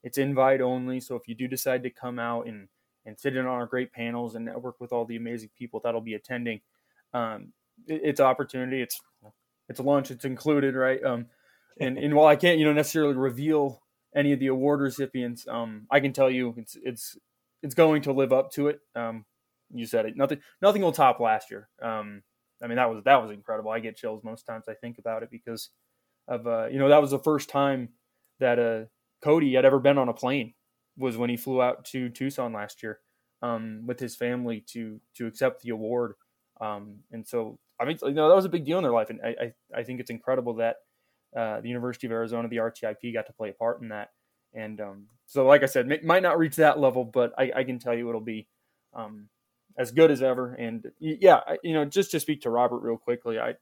[0.04, 1.00] it's invite only.
[1.00, 2.68] So if you do decide to come out and
[3.06, 6.02] and sit in on our great panels and network with all the amazing people that'll
[6.02, 6.62] be attending,
[7.14, 7.54] um,
[7.88, 8.82] it, it's opportunity.
[8.82, 9.00] It's
[9.72, 11.04] it's lunch, it's included, right?
[11.04, 11.28] Um,
[11.80, 13.82] and and while I can't, you know, necessarily reveal
[14.16, 17.18] any of the award recipients, um, I can tell you it's it's
[17.64, 18.80] it's going to live up to it.
[18.96, 19.26] Um,
[19.74, 20.18] you said it.
[20.18, 21.70] Nothing nothing will top last year.
[21.82, 22.22] Um,
[22.62, 23.72] I mean that was that was incredible.
[23.72, 25.70] I get chills most times I think about it because
[26.28, 27.90] of uh, you know that was the first time
[28.40, 28.86] that uh,
[29.24, 30.54] Cody had ever been on a plane
[30.98, 33.00] was when he flew out to Tucson last year
[33.42, 36.16] um, with his family to to accept the award.
[36.60, 39.10] Um, and so I mean, you know, that was a big deal in their life,
[39.10, 40.78] and I I, I think it's incredible that
[41.36, 44.10] uh, the University of Arizona, the RTIP, got to play a part in that.
[44.54, 47.64] And um, so, like I said, it might not reach that level, but I, I
[47.64, 48.48] can tell you it'll be
[48.94, 49.30] um,
[49.78, 50.54] as good as ever.
[50.54, 53.54] And yeah, you know, just to speak to Robert real quickly, I,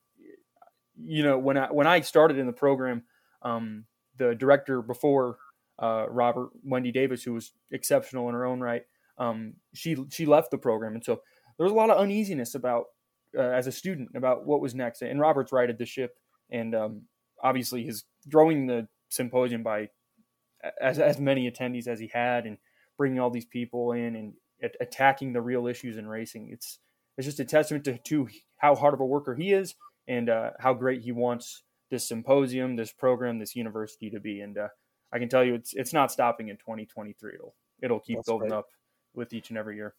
[0.98, 3.04] you know, when I when I started in the program,
[3.44, 3.86] um,
[4.18, 5.38] the director before
[5.78, 8.84] uh, Robert, Wendy Davis, who was exceptional in her own right,
[9.20, 11.22] um, she she left the program, and so
[11.58, 12.86] there was a lot of uneasiness about
[13.38, 15.02] uh, as a student about what was next.
[15.02, 16.18] And Robert's righted the ship,
[16.50, 17.02] and um,
[17.42, 19.90] obviously his growing the symposium by
[20.82, 22.58] as as many attendees as he had, and
[22.98, 24.34] bringing all these people in and
[24.82, 26.50] attacking the real issues in racing.
[26.52, 26.80] It's
[27.18, 28.28] it's just a testament to, to
[28.58, 29.76] how hard of a worker he is
[30.08, 34.42] and uh, how great he wants this symposium, this program, this university to be.
[34.42, 34.68] And uh,
[35.12, 37.34] I can tell you, it's it's not stopping in 2023.
[37.34, 38.58] It'll it'll keep That's building great.
[38.58, 38.68] up
[39.14, 39.96] with each and every year.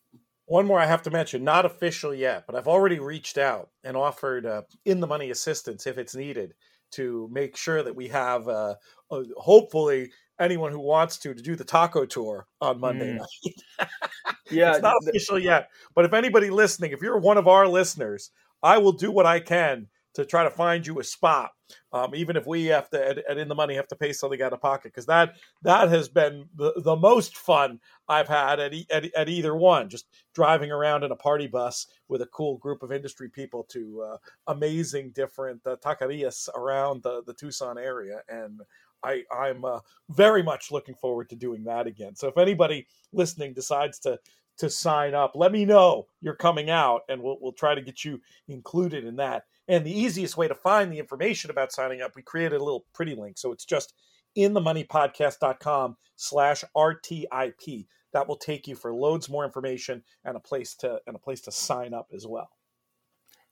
[0.50, 3.96] One more I have to mention, not official yet, but I've already reached out and
[3.96, 6.54] offered uh, in the money assistance if it's needed
[6.94, 8.74] to make sure that we have, uh,
[9.12, 10.10] uh, hopefully,
[10.40, 13.18] anyone who wants to to do the taco tour on Monday mm.
[13.18, 13.88] night.
[14.50, 18.32] yeah, it's not official yet, but if anybody listening, if you're one of our listeners,
[18.60, 21.50] I will do what I can to try to find you a spot,
[21.92, 24.42] um, even if we have to, at, at, in the money, have to pay something
[24.42, 27.78] out of pocket, because that that has been the, the most fun
[28.08, 29.88] I've had at, at, at either one.
[29.88, 34.02] Just driving around in a party bus with a cool group of industry people to
[34.02, 34.16] uh,
[34.48, 38.60] amazing different uh, taquerias around the, the Tucson area, and
[39.02, 39.80] I, I'm uh,
[40.10, 42.16] very much looking forward to doing that again.
[42.16, 44.18] So if anybody listening decides to
[44.58, 48.04] to sign up, let me know you're coming out, and we'll we'll try to get
[48.04, 49.44] you included in that.
[49.70, 52.86] And the easiest way to find the information about signing up, we created a little
[52.92, 53.38] pretty link.
[53.38, 53.94] So it's just
[54.36, 57.86] inthemoneypodcast.com slash RTIP.
[58.12, 61.40] That will take you for loads more information and a place to and a place
[61.42, 62.50] to sign up as well.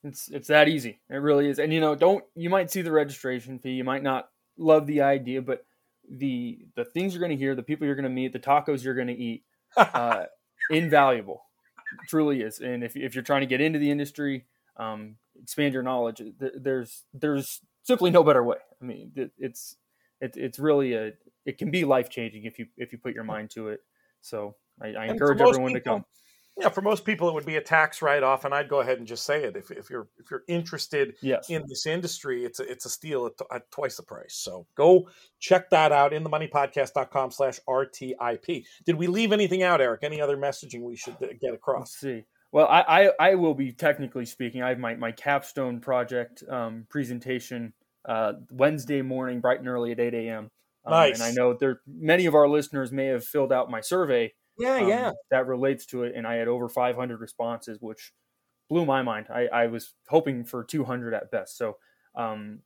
[0.02, 0.98] It's it's that easy.
[1.08, 1.60] It really is.
[1.60, 5.02] And you know, don't you might see the registration fee, you might not love the
[5.02, 5.64] idea, but
[6.10, 8.82] the the things you're going to hear, the people you're going to meet, the tacos
[8.82, 9.44] you're going to eat,
[9.76, 10.24] uh,
[10.68, 11.44] invaluable.
[12.02, 12.58] It truly is.
[12.58, 14.46] And if if you're trying to get into the industry,
[14.76, 16.22] um, expand your knowledge.
[16.38, 18.58] There's there's simply no better way.
[18.80, 19.76] I mean, it's
[20.20, 21.12] it, it's really a
[21.46, 23.80] it can be life changing if you if you put your mind to it.
[24.20, 26.04] So I, I encourage everyone people, to come.
[26.60, 28.98] Yeah, for most people, it would be a tax write off, and I'd go ahead
[28.98, 29.56] and just say it.
[29.56, 31.48] If, if you're if you're interested yes.
[31.48, 34.34] in this industry, it's a, it's a steal at, at, twice the price.
[34.34, 35.08] So go
[35.38, 38.64] check that out in the moneypodcast.com slash RTIP.
[38.84, 40.00] Did we leave anything out, Eric?
[40.02, 41.80] Any other messaging we should uh, get across?
[41.80, 42.24] Let's see.
[42.50, 44.62] Well, I, I, I, will be technically speaking.
[44.62, 47.74] I have my, my capstone project um, presentation
[48.08, 50.50] uh, Wednesday morning, bright and early at 8 a.m.
[50.86, 51.14] Um, nice.
[51.14, 54.32] And I know there many of our listeners may have filled out my survey.
[54.58, 55.10] Yeah, um, yeah.
[55.30, 58.12] That relates to it, and I had over 500 responses, which
[58.70, 59.26] blew my mind.
[59.32, 61.58] I, I was hoping for 200 at best.
[61.58, 61.76] So
[62.16, 62.60] um,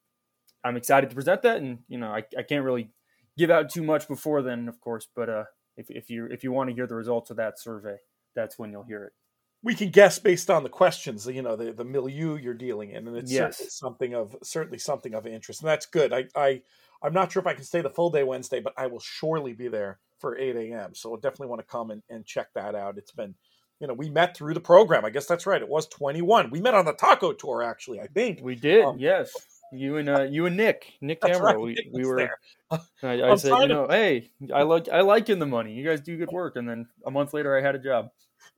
[0.64, 2.90] I'm excited to present that, and you know I, I can't really
[3.36, 5.08] give out too much before then, of course.
[5.14, 5.44] But uh,
[5.76, 7.96] if if you if you want to hear the results of that survey,
[8.36, 9.12] that's when you'll hear it
[9.62, 13.06] we can guess based on the questions, you know, the, the milieu you're dealing in,
[13.06, 13.72] and it's yes.
[13.72, 16.12] something of certainly something of interest, and that's good.
[16.12, 16.62] I, I
[17.02, 19.52] I'm not sure if I can stay the full day Wednesday, but I will surely
[19.52, 20.94] be there for 8 a.m.
[20.94, 22.96] So I definitely want to come and, and check that out.
[22.96, 23.34] It's been,
[23.80, 25.04] you know, we met through the program.
[25.04, 25.60] I guess that's right.
[25.60, 26.50] It was 21.
[26.50, 28.00] We met on the taco tour, actually.
[28.00, 28.84] I think we did.
[28.84, 29.32] Um, yes,
[29.72, 31.54] you and uh, you and Nick, Nick Tamara.
[31.54, 31.58] Right.
[31.58, 32.16] We, we were.
[32.16, 32.38] There.
[33.02, 33.92] I, I said, you know, to...
[33.92, 35.72] hey, I like I like in the money.
[35.72, 36.56] You guys do good work.
[36.56, 38.10] And then a month later, I had a job.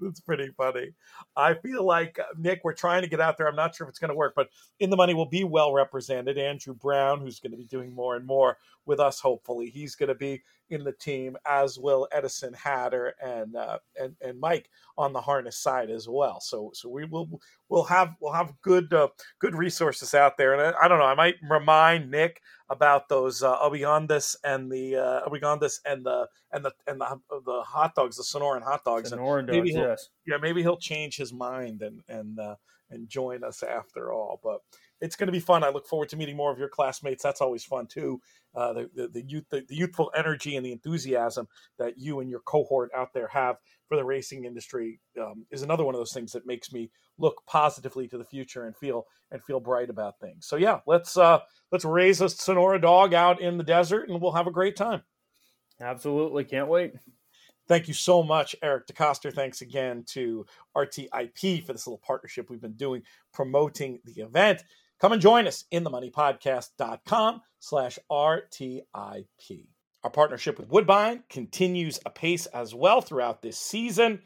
[0.09, 0.93] It's pretty funny.
[1.37, 3.49] I feel like uh, Nick, we're trying to get out there.
[3.49, 4.49] I'm not sure if it's going to work, but
[4.81, 6.39] in the money will be well represented.
[6.39, 10.09] Andrew Brown, who's going to be doing more and more with us, hopefully, he's going
[10.09, 15.13] to be in the team, as will Edison Hatter and uh, and and Mike on
[15.13, 16.41] the harness side as well.
[16.41, 19.09] So so we will we'll have we'll have good uh,
[19.39, 20.55] good resources out there.
[20.55, 25.21] And I, I, don't know, I might remind Nick about those uh, and the uh,
[25.85, 29.13] and the and the and the the hot dogs, the Sonoran hot dogs.
[29.13, 30.09] Sonoran and maybe dogs, yes.
[30.27, 32.57] Yeah, maybe he'll change his mind and and uh,
[32.91, 34.41] and join us after all.
[34.43, 34.61] But
[35.05, 35.63] it's going to be fun.
[35.63, 37.23] I look forward to meeting more of your classmates.
[37.23, 38.23] That's always fun too.
[38.55, 41.47] Uh, the, the, the youth, the, the, youthful energy and the enthusiasm
[41.79, 43.57] that you and your cohort out there have
[43.87, 47.43] for the racing industry um, is another one of those things that makes me look
[47.47, 50.47] positively to the future and feel and feel bright about things.
[50.47, 51.41] So yeah, let's uh,
[51.71, 55.03] let's raise a Sonora dog out in the desert and we'll have a great time.
[55.83, 56.95] Absolutely, can't wait.
[57.67, 59.33] Thank you so much, Eric DeCoster.
[59.33, 60.45] Thanks again to
[60.77, 63.03] RTIP for this little partnership we've been doing
[63.33, 64.63] promoting the event.
[65.01, 69.67] Come and join us in the themoneypodcast.com slash RTIP.
[70.05, 74.21] Our partnership with Woodbine continues apace as well throughout this season.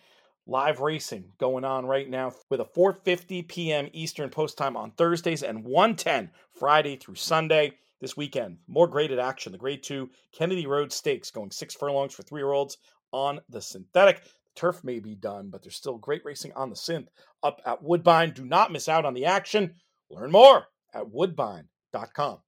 [0.47, 3.89] Live racing going on right now with a 4:50 p.m.
[3.93, 7.73] Eastern post time on Thursdays and 1:10 Friday through Sunday.
[8.01, 9.53] This weekend, more graded action.
[9.53, 12.79] The Grade 2 Kennedy Road Stakes going six furlongs for three year olds
[13.13, 14.23] on the synthetic.
[14.55, 17.09] Turf may be done, but there's still great racing on the synth
[17.43, 18.33] up at Woodbine.
[18.33, 19.75] Do not miss out on the action.
[20.11, 22.39] Learn more at woodbine.com.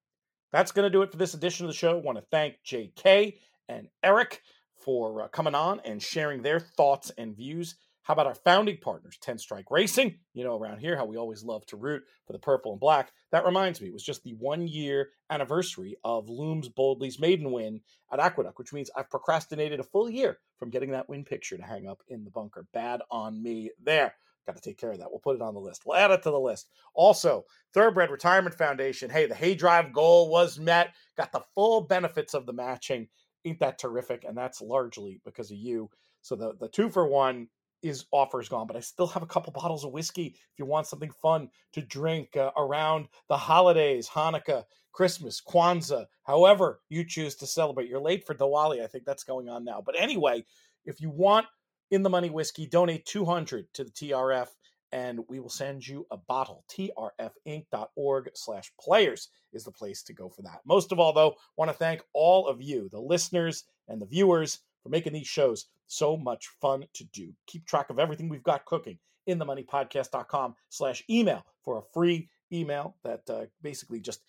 [0.53, 1.99] That's going to do it for this edition of the show.
[1.99, 3.37] I want to thank JK
[3.69, 4.43] and Eric
[4.85, 7.77] for uh, coming on and sharing their thoughts and views.
[8.03, 10.19] How about our founding partners, 10 Strike Racing?
[10.33, 13.13] You know, around here, how we always love to root for the purple and black.
[13.31, 17.81] That reminds me, it was just the one year anniversary of Looms Boldly's maiden win
[18.11, 21.63] at Aqueduct, which means I've procrastinated a full year from getting that win picture to
[21.63, 22.67] hang up in the bunker.
[22.73, 24.15] Bad on me there.
[24.47, 25.11] Got to take care of that.
[25.11, 25.83] We'll put it on the list.
[25.85, 26.71] We'll add it to the list.
[26.95, 27.45] Also,
[27.75, 29.11] Thoroughbred Retirement Foundation.
[29.11, 30.95] Hey, the Hay Drive goal was met.
[31.17, 33.09] Got the full benefits of the matching.
[33.45, 34.25] Ain't that terrific?
[34.25, 35.91] And that's largely because of you.
[36.23, 37.49] So the the two for one
[37.83, 40.87] is offers gone, but I still have a couple bottles of whiskey if you want
[40.87, 47.47] something fun to drink uh, around the holidays, Hanukkah, Christmas, Kwanzaa, however you choose to
[47.47, 47.89] celebrate.
[47.89, 48.83] You're late for Diwali.
[48.83, 49.83] I think that's going on now.
[49.85, 50.45] But anyway,
[50.85, 51.47] if you want
[51.91, 54.49] in the money whiskey, donate 200 to the TRF
[54.93, 56.65] and we will send you a bottle.
[56.71, 60.61] trfinc.org slash players is the place to go for that.
[60.67, 64.61] Most of all, though, want to thank all of you, the listeners and the viewers,
[64.83, 67.33] for making these shows so much fun to do.
[67.47, 72.29] Keep track of everything we've got cooking in the moneypodcast.com slash email for a free
[72.53, 74.23] email that uh, basically just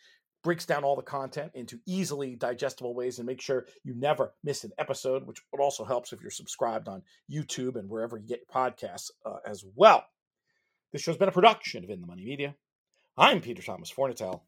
[0.43, 4.63] breaks down all the content into easily digestible ways and make sure you never miss
[4.63, 8.63] an episode, which also helps if you're subscribed on YouTube and wherever you get your
[8.63, 10.05] podcasts uh, as well.
[10.91, 12.55] This show's been a production of In the Money Media.
[13.17, 14.41] I'm Peter Thomas Fornatale.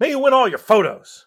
[0.00, 1.26] May you win all your photos